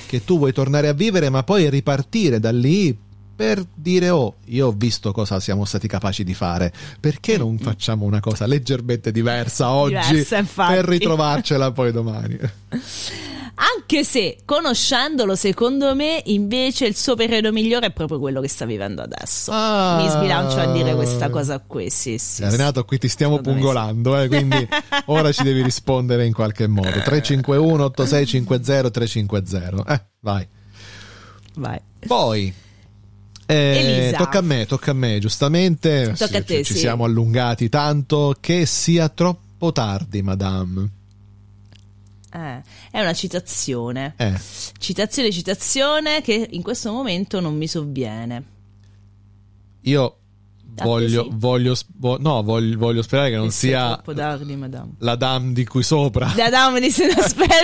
[0.07, 2.97] che tu vuoi tornare a vivere, ma poi ripartire da lì
[3.41, 8.05] per dire oh, io ho visto cosa siamo stati capaci di fare, perché non facciamo
[8.05, 12.37] una cosa leggermente diversa oggi Diversa, per ritrovarcela poi domani?
[13.55, 18.65] Anche se, conoscendolo, secondo me, invece il suo periodo migliore è proprio quello che sta
[18.65, 19.51] vivendo adesso.
[19.51, 19.97] Ah.
[19.99, 22.43] Mi sbilancio a dire questa cosa qui, sì, sì.
[22.43, 24.67] Renato, qui ti stiamo Secondo pungolando, eh, quindi
[25.05, 26.91] ora ci devi rispondere in qualche modo.
[26.91, 29.93] 351 8650 350.
[29.93, 30.47] Eh, vai.
[31.55, 31.79] Vai.
[32.05, 32.69] Poi
[33.51, 36.13] eh, tocca a me, tocca a me, giustamente.
[36.17, 36.79] Tocca a te, ci sì.
[36.79, 40.89] siamo allungati tanto che sia troppo tardi, madame.
[42.33, 44.13] Eh, è una citazione.
[44.17, 44.33] Eh,
[44.79, 48.43] Citazione, citazione che in questo momento non mi sovviene.
[49.81, 50.15] io
[50.75, 51.29] voglio, sì.
[51.33, 54.93] voglio, vo- no, voglio, voglio sperare che non Che sia madame.
[54.99, 56.31] la dame di qui sopra.
[56.35, 56.87] Da dame di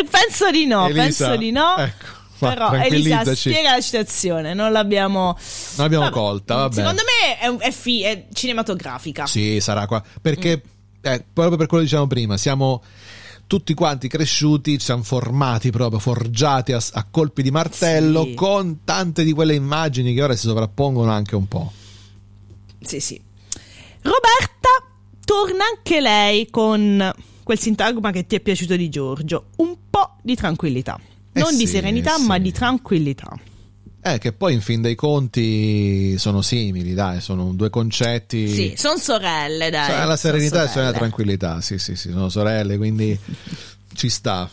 [0.10, 1.78] penso di no, Elisa, penso di no.
[1.78, 2.06] ecco,
[2.40, 5.38] va, Però Elisa spiega la citazione, non l'abbiamo Non
[5.78, 6.74] l'abbiamo Vabbè, colta, vabbè.
[6.76, 9.26] Secondo me è, è fi- è cinematografica.
[9.26, 10.04] Sì, sarà qua.
[10.22, 11.14] Perché, Mm.
[11.14, 12.84] eh, proprio per quello che dicevamo prima, siamo
[13.48, 18.34] tutti quanti cresciuti, ci siamo formati proprio, forgiati a, a colpi di martello Sì.
[18.34, 21.72] con tante di quelle immagini che ora si sovrappongono anche un po'.
[22.82, 23.22] Sì, sì.
[24.02, 24.70] Roberta
[25.24, 27.14] torna anche lei con
[27.44, 31.00] quel sintagma che ti è piaciuto di Giorgio, un po' di tranquillità.
[31.38, 32.42] Eh Non di sì, serenità, eh ma sì.
[32.42, 33.40] di tranquillità.
[34.02, 38.48] Eh, che poi in fin dei conti sono simili, dai, sono due concetti.
[38.48, 39.90] Sì, sono sorelle, dai.
[39.90, 43.18] Cioè, la serenità e la tranquillità, sì, sì, sì, sono sorelle, quindi
[43.94, 44.50] ci sta.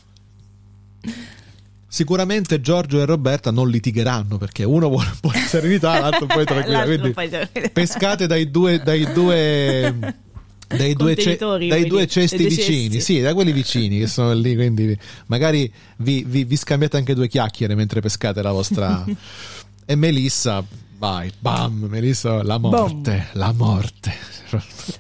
[1.86, 6.44] Sicuramente Giorgio e Roberta non litigheranno perché uno vuole un po' di serenità, l'altro poi
[6.44, 6.84] tranquilla.
[6.84, 10.16] L'altro Quindi poi pescate dai due, dai due,
[10.66, 11.36] dai due, ce-
[11.68, 14.54] dai due cesti vicini, sì, da quelli vicini che sono lì.
[14.54, 14.96] Quindi
[15.26, 19.04] magari vi, vi- vi scambiate anche due chiacchiere mentre pescate la vostra.
[19.86, 20.64] e Melissa,
[20.98, 24.32] vai, bam, Melissa, la morte, la morte.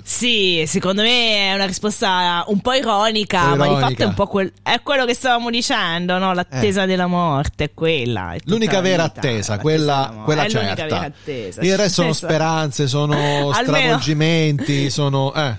[0.02, 3.88] Sì, secondo me è una risposta un po' ironica, po' ma di ironica.
[3.88, 6.32] fatto è un po' quel- è quello che stavamo dicendo, no?
[6.34, 8.32] L'attesa della morte, è quella.
[8.32, 10.84] è L'unica vera vita, attesa, quella, quella certa.
[10.84, 11.60] vera attesa.
[11.60, 12.26] Il resto sono Esatto.
[12.32, 15.32] speranze, sono stravolgimenti, sono...
[15.34, 15.56] Eh.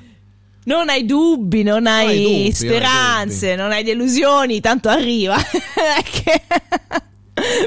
[0.65, 5.37] Non hai dubbi, non hai, hai dubbi, non hai speranze, non hai delusioni, tanto arriva.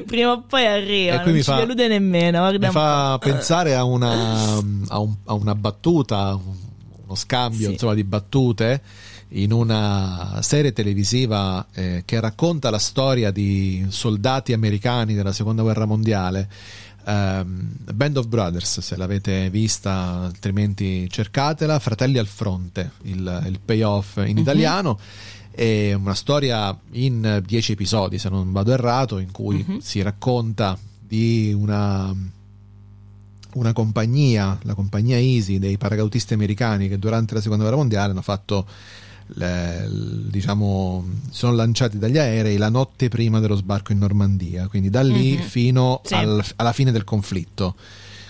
[0.06, 2.38] Prima o poi arriva, E non mi ci fa- delude nemmeno.
[2.38, 4.10] guarda Mi fa pensare a una,
[4.88, 6.56] a un- a una battuta, un-
[7.04, 7.72] uno scambio Sì.
[7.72, 8.80] insomma, di battute
[9.32, 15.84] in una serie televisiva eh, che racconta la storia di soldati americani della seconda guerra
[15.84, 16.48] mondiale.
[17.06, 21.78] Ehm, Band of Brothers, se l'avete vista, altrimenti cercatela.
[21.78, 24.38] Fratelli al fronte, il, il payoff in Mhm.
[24.38, 24.98] italiano.
[25.58, 29.78] È una storia in dieci episodi, se non vado errato, in cui Mhm.
[29.80, 32.14] si racconta di una,
[33.54, 38.22] una compagnia, la compagnia Easy dei paracautisti americani che durante la seconda guerra mondiale hanno
[38.22, 38.66] fatto
[39.34, 39.88] le-
[40.30, 45.36] diciamo sono lanciati dagli aerei la notte prima dello sbarco in Normandia quindi da lì
[45.36, 45.42] Mhm.
[45.42, 46.14] fino Sì.
[46.14, 47.74] al- alla fine del conflitto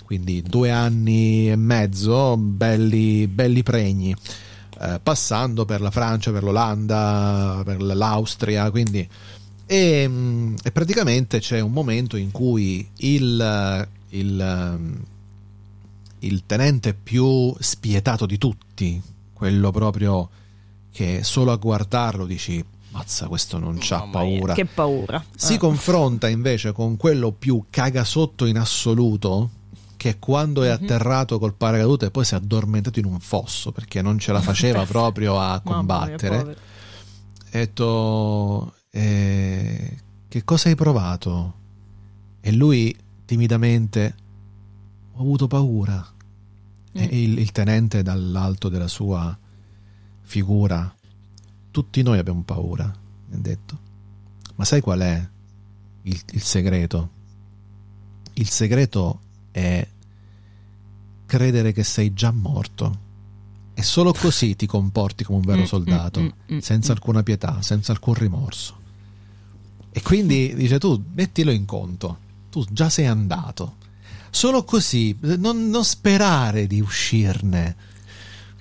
[0.03, 4.13] quindi due anni e mezzo belli, belli pregni
[4.81, 9.07] eh, passando per la Francia, per l'Olanda, per l'Austria, quindi
[9.65, 14.93] e, mm, e praticamente c'è un momento in cui il, il, mm,
[16.19, 19.01] il tenente più spietato di tutti,
[19.33, 20.29] quello proprio
[20.91, 25.23] che solo a guardarlo dici mazza questo non c'ha Mamma mia, paura Che paura.
[25.35, 25.57] si Eh.
[25.57, 29.49] confronta invece con quello più cagasotto in assoluto
[29.99, 30.83] che quando è Mhm.
[30.85, 34.39] atterrato col paracadute e poi si è addormentato in un fosso perché non ce la
[34.39, 36.37] faceva proprio a combattere.
[36.37, 36.55] ha
[37.51, 39.97] detto eh,
[40.29, 41.53] che cosa hai provato?
[42.39, 42.95] E lui
[43.25, 44.15] timidamente
[45.15, 46.07] ho avuto paura.
[46.93, 47.09] E Mm.
[47.11, 49.37] il, il tenente dall'alto della sua
[50.21, 50.91] figura
[51.71, 52.85] tutti noi abbiamo paura
[53.29, 53.77] mi ha detto.
[54.55, 55.27] Ma sai qual è
[56.03, 57.09] il, il segreto?
[58.35, 59.19] Il segreto
[59.51, 59.87] è
[61.25, 63.07] credere che sei già morto
[63.73, 67.23] e solo così ti comporti come un vero Mm, soldato mm, mm, mm, senza alcuna
[67.23, 68.77] pietà, senza alcun rimorso.
[69.91, 72.17] E quindi dice tu, mettilo in conto,
[72.51, 73.75] tu già sei andato.
[74.31, 77.75] Solo così, non, non sperare di uscirne,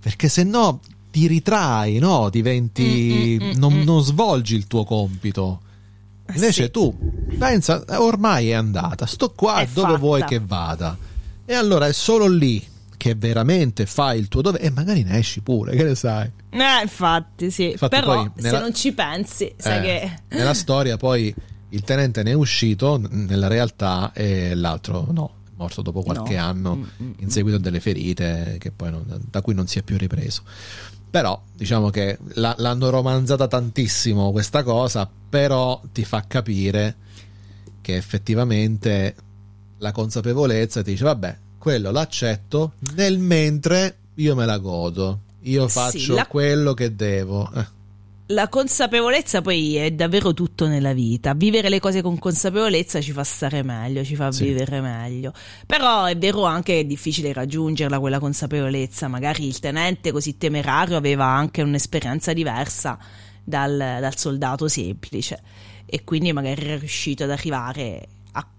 [0.01, 0.81] perché se no
[1.11, 2.31] ti ritrai, no?
[2.31, 5.63] Diventi, non, non svolgi il tuo compito.
[6.31, 6.71] Eh Invece sì.
[6.71, 6.97] tu
[7.39, 9.99] pensa, eh, ormai è andata, sto qua È dove fatta.
[9.99, 10.97] vuoi che vada.
[11.45, 12.63] E allora è solo lì
[12.99, 16.31] che veramente fai il tuo dovere e magari ne esci pure, che ne sai?
[16.51, 17.71] Eh, infatti, sì.
[17.71, 20.37] Infatti Però poi nella- se non ci pensi, sai Eh, che.
[20.37, 21.35] nella storia poi
[21.71, 26.43] il tenente ne è uscito nella realtà e l'altro no, è morto dopo qualche No.
[26.45, 29.79] anno Mm, mm, in seguito a delle ferite che poi non- da cui non si
[29.79, 30.43] è più ripreso.
[31.11, 36.97] Però diciamo che la- l'hanno romanzata tantissimo questa cosa, però ti fa capire
[37.81, 39.15] che effettivamente
[39.79, 45.73] la consapevolezza ti dice vabbè, quello l'accetto, nel mentre io me la godo, io Sì,
[45.79, 47.51] faccio la- quello che devo.
[47.55, 47.77] Eh.
[48.31, 51.33] La consapevolezza poi è davvero tutto nella vita.
[51.33, 54.45] Vivere le cose con consapevolezza ci fa stare meglio, ci fa Sì.
[54.45, 55.33] vivere meglio.
[55.67, 59.09] Però è vero anche che è difficile raggiungerla quella consapevolezza.
[59.09, 62.99] Magari il tenente così temerario aveva anche un'esperienza diversa
[63.43, 65.41] dal, dal soldato semplice
[65.87, 68.09] e quindi magari era riuscito ad arrivare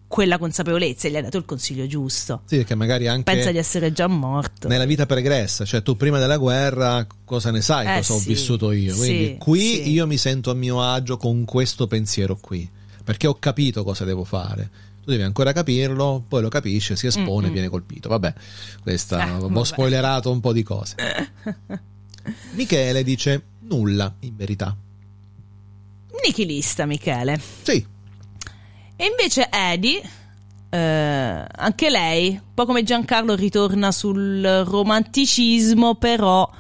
[0.10, 2.42] quella consapevolezza e gli ha dato il consiglio giusto.
[2.46, 4.68] Sì, perché magari anche Pensa di essere già morto.
[4.68, 8.28] nella vita pregressa, cioè tu prima della guerra cosa ne sai, Eh, cosa ho sì,
[8.28, 8.96] vissuto io.
[8.96, 9.92] Quindi sì, qui sì.
[9.92, 12.68] io mi sento a mio agio con questo pensiero qui,
[13.04, 14.70] perché ho capito cosa devo fare.
[15.04, 17.52] Tu devi ancora capirlo, poi lo capisci, si espone e Mm-mm.
[17.54, 18.10] viene colpito.
[18.10, 18.34] Vabbè,
[18.82, 19.64] questa Eh, ho vabbè.
[19.66, 20.96] spoilerato un po' di cose.
[22.54, 24.76] Michele dice nulla, in verità.
[26.24, 27.40] nichilista, Michele.
[27.62, 27.86] Sì,
[29.02, 29.98] E invece Edi,
[30.72, 36.52] eh, anche lei, un po' come Giancarlo, ritorna sul romanticismo, però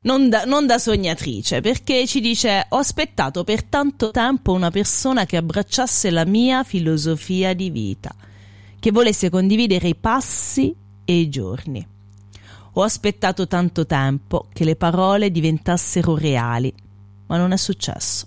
[0.00, 5.26] non da, non da sognatrice, perché ci dice: Ho aspettato per tanto tempo una persona
[5.26, 8.14] che abbracciasse la mia filosofia di vita,
[8.80, 10.74] che volesse condividere i passi
[11.04, 11.86] e i giorni.
[12.72, 16.72] Ho aspettato tanto tempo che le parole diventassero reali,
[17.26, 18.26] ma non è successo.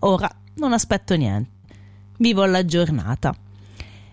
[0.00, 1.54] Ora non aspetto niente.
[2.18, 3.34] Vivo la giornata.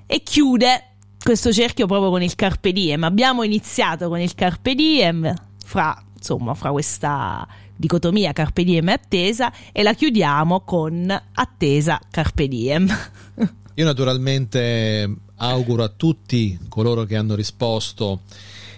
[0.06, 0.84] E chiude
[1.24, 3.04] questo cerchio proprio con il Carpe Diem.
[3.04, 5.34] Abbiamo iniziato con il Carpe Diem,
[5.66, 12.48] fra, insomma, fra questa dicotomia Carpe Diem e attesa, e la chiudiamo con attesa Carpe
[12.48, 12.88] Diem.
[13.76, 18.22] Io naturalmente auguro a tutti coloro che hanno risposto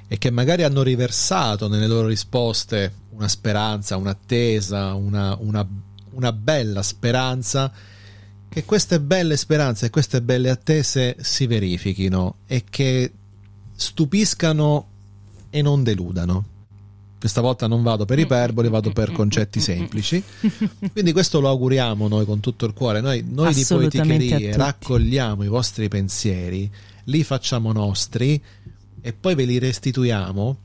[0.07, 5.67] e che magari hanno riversato nelle loro risposte una speranza, un'attesa, una, una,
[6.11, 7.71] una bella speranza,
[8.55, 13.11] che queste belle speranze e queste belle attese si verifichino e che
[13.75, 14.87] stupiscano
[15.49, 16.45] e non deludano.
[17.19, 20.23] Questa volta non vado per iperboli, vado per concetti semplici.
[20.89, 23.01] Quindi questo lo auguriamo noi con tutto il cuore.
[23.01, 26.71] Noi, noi di Poeticherie raccogliamo i vostri pensieri,
[27.03, 28.41] li facciamo nostri
[29.01, 30.57] e poi ve li restituiamo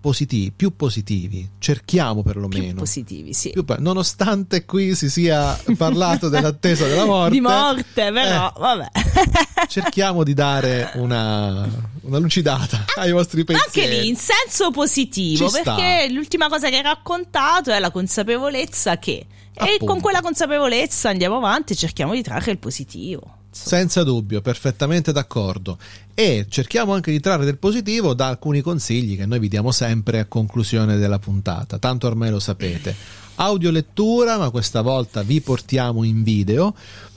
[0.00, 1.48] positivi, più positivi.
[1.58, 2.74] Cerchiamo Più perlomeno.
[2.80, 3.50] positivi, sì.
[3.50, 8.88] Più nonostante qui si sia parlato dell'attesa della morte, Di morte, però, eh, vabbè.
[9.68, 11.68] cerchiamo di dare una,
[12.02, 13.88] una lucidata ai vostri pensieri.
[13.88, 15.74] Anche lì in senso positivo, Ci sta.
[15.74, 19.26] perché l'ultima cosa che hai raccontato è la consapevolezza che.
[19.52, 19.84] E Appunto.
[19.84, 23.34] con quella consapevolezza andiamo avanti e cerchiamo di trarre il positivo.
[23.52, 25.76] Insomma, Senza dubbio, perfettamente d'accordo.
[26.14, 30.20] E cerchiamo anche di trarre del positivo da alcuni consigli che noi vi diamo sempre
[30.20, 31.78] a conclusione della puntata.
[31.78, 32.94] Tanto ormai lo sapete.
[33.36, 36.74] Audiolettura, ma questa volta vi portiamo in video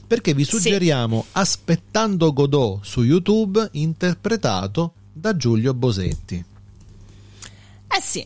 [0.07, 0.51] perché vi Sì.
[0.57, 6.43] suggeriamo Aspettando Godot su YouTube interpretato da Giulio Bosetti.
[7.95, 8.25] Eh sì,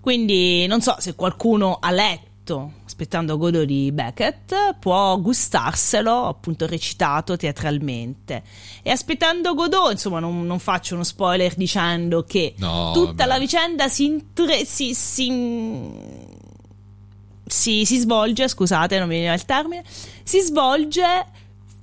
[0.00, 7.36] quindi non so se qualcuno ha letto Aspettando Godot di Beckett, può gustarselo appunto recitato
[7.36, 8.44] teatralmente.
[8.84, 13.26] E Aspettando Godot, insomma, non, non faccio uno spoiler dicendo che No, tutta vabbè.
[13.26, 15.28] la vicenda si, intre- si, si,
[17.44, 19.82] si- si svolge, scusate, non mi veniva il termine,
[20.22, 21.02] si svolge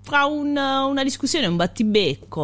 [0.03, 2.41] fra un- una discussione, un battibecco,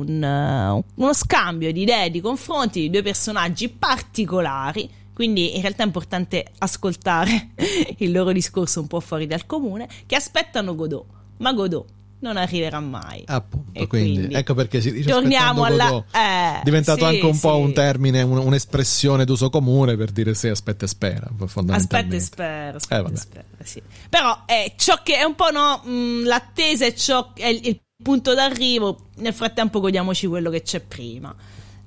[0.00, 4.90] un, uno scambio di idee, di confronti di due personaggi particolari.
[5.16, 7.52] Quindi in realtà è importante ascoltare
[7.98, 11.06] il loro discorso un po' fuori dal comune, che aspettano Godot,
[11.38, 11.86] ma Godot
[12.18, 13.22] non arriverà mai.
[13.26, 16.14] Appunto, E quindi, quindi ecco perché si dice torniamo alla- Godot.
[16.14, 17.60] eh, diventato sì, anche un po' sì.
[17.62, 22.14] un termine, un- un'espressione d'uso comune per dire sì, aspetta e spera, Aspetta fondamentalmente.
[22.16, 23.14] e aspetta Eh, vabbè.
[23.14, 23.82] e spero, sì.
[24.10, 27.80] Però è ciò che è un po' no, mh, l'attesa è ciò è il, il
[28.02, 31.34] punto d'arrivo, nel frattempo godiamoci quello che c'è prima.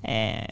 [0.00, 0.46] Eh,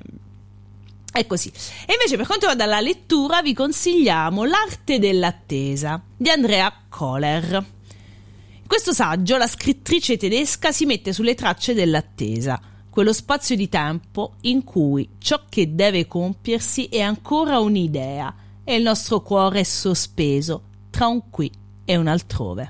[1.12, 1.48] è così.
[1.86, 7.54] E invece per quanto riguarda la lettura vi consigliamo L'arte dell'attesa di Andrea Kohler.
[7.54, 14.34] In questo saggio la scrittrice tedesca si mette sulle tracce dell'attesa, quello spazio di tempo
[14.42, 18.34] in cui ciò che deve compiersi è ancora un'idea
[18.64, 21.50] e il nostro cuore è sospeso tra un qui
[21.84, 22.68] e un altrove.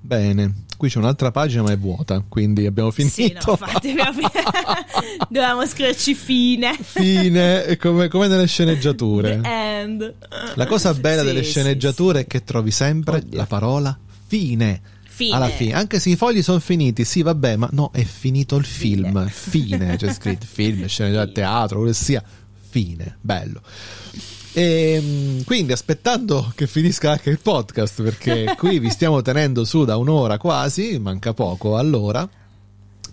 [0.00, 3.14] Bene, qui c'è un'altra pagina ma è vuota, quindi abbiamo finito.
[3.14, 4.18] Sì, no, infatti abbiamo-
[5.28, 6.74] dovevamo scriverci fine.
[6.80, 9.40] Fine, come, come nelle sceneggiature.
[10.54, 13.36] La cosa bella Sì, delle sì, sceneggiature è che trovi sempre Oddio.
[13.36, 14.80] la parola fine.
[15.04, 15.34] Fine.
[15.36, 18.64] Alla fine, anche se i fogli sono finiti, sì, vabbè, ma no, è finito il
[18.64, 19.28] film.
[19.28, 22.24] Fine, c'è scritto film, sceneggiatura, teatro, quello che sia.
[22.70, 23.60] Fine, bello.
[24.52, 29.96] E quindi aspettando che finisca anche il podcast, perché qui vi stiamo tenendo su da
[29.96, 32.28] un'ora quasi, manca poco all'ora.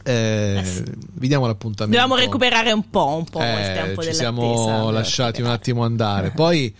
[0.03, 0.83] eh, Eh sì.
[1.13, 1.95] Vi diamo l'appuntamento.
[1.99, 5.83] Dovevamo recuperare un po', un po' il Eh, tempo ci siamo Dobbiamo lasciati un attimo
[5.83, 6.31] andare.
[6.31, 6.73] Poi,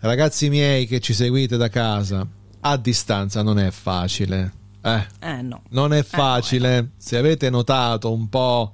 [0.00, 2.26] ragazzi miei che ci seguite da casa,
[2.60, 4.52] a distanza non è facile.
[4.82, 5.62] Eh, Eh no.
[5.70, 6.90] non è facile.
[6.96, 8.72] Se avete notato un po'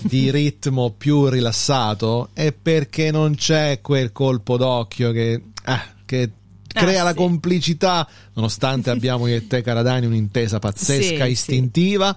[0.00, 6.30] di ritmo più rilassato, è perché non c'è quel colpo d'occhio che, eh, che
[6.66, 7.16] crea Ah, la sì.
[7.16, 12.16] complicità, nonostante abbiamo io e te, Caradani, un'intesa pazzesca, Sì, istintiva.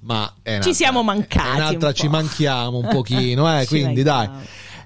[0.00, 4.28] Ma è un'altra- Ci siamo mancati un'altra, un ci manchiamo un pochino, eh, quindi dai.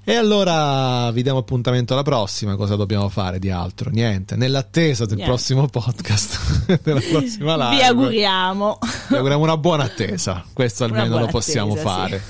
[0.09, 2.56] E allora vi diamo appuntamento alla prossima.
[2.56, 3.90] Cosa dobbiamo fare di altro?
[3.90, 4.36] Niente.
[4.36, 5.30] Nell'attesa del Niente.
[5.34, 7.76] prossimo podcast, della prossima live.
[7.76, 8.78] Vi auguriamo.
[9.09, 10.42] Vi auguriamo una buona attesa.
[10.50, 12.22] Questo almeno lo possiamo attesa, fare.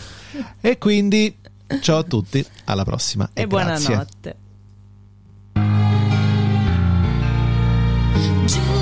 [0.60, 1.38] E quindi,
[1.80, 2.44] ciao a tutti.
[2.64, 3.30] Alla prossima.
[3.32, 3.86] E, E grazie.
[3.86, 4.36] buonanotte.
[8.48, 8.77] giù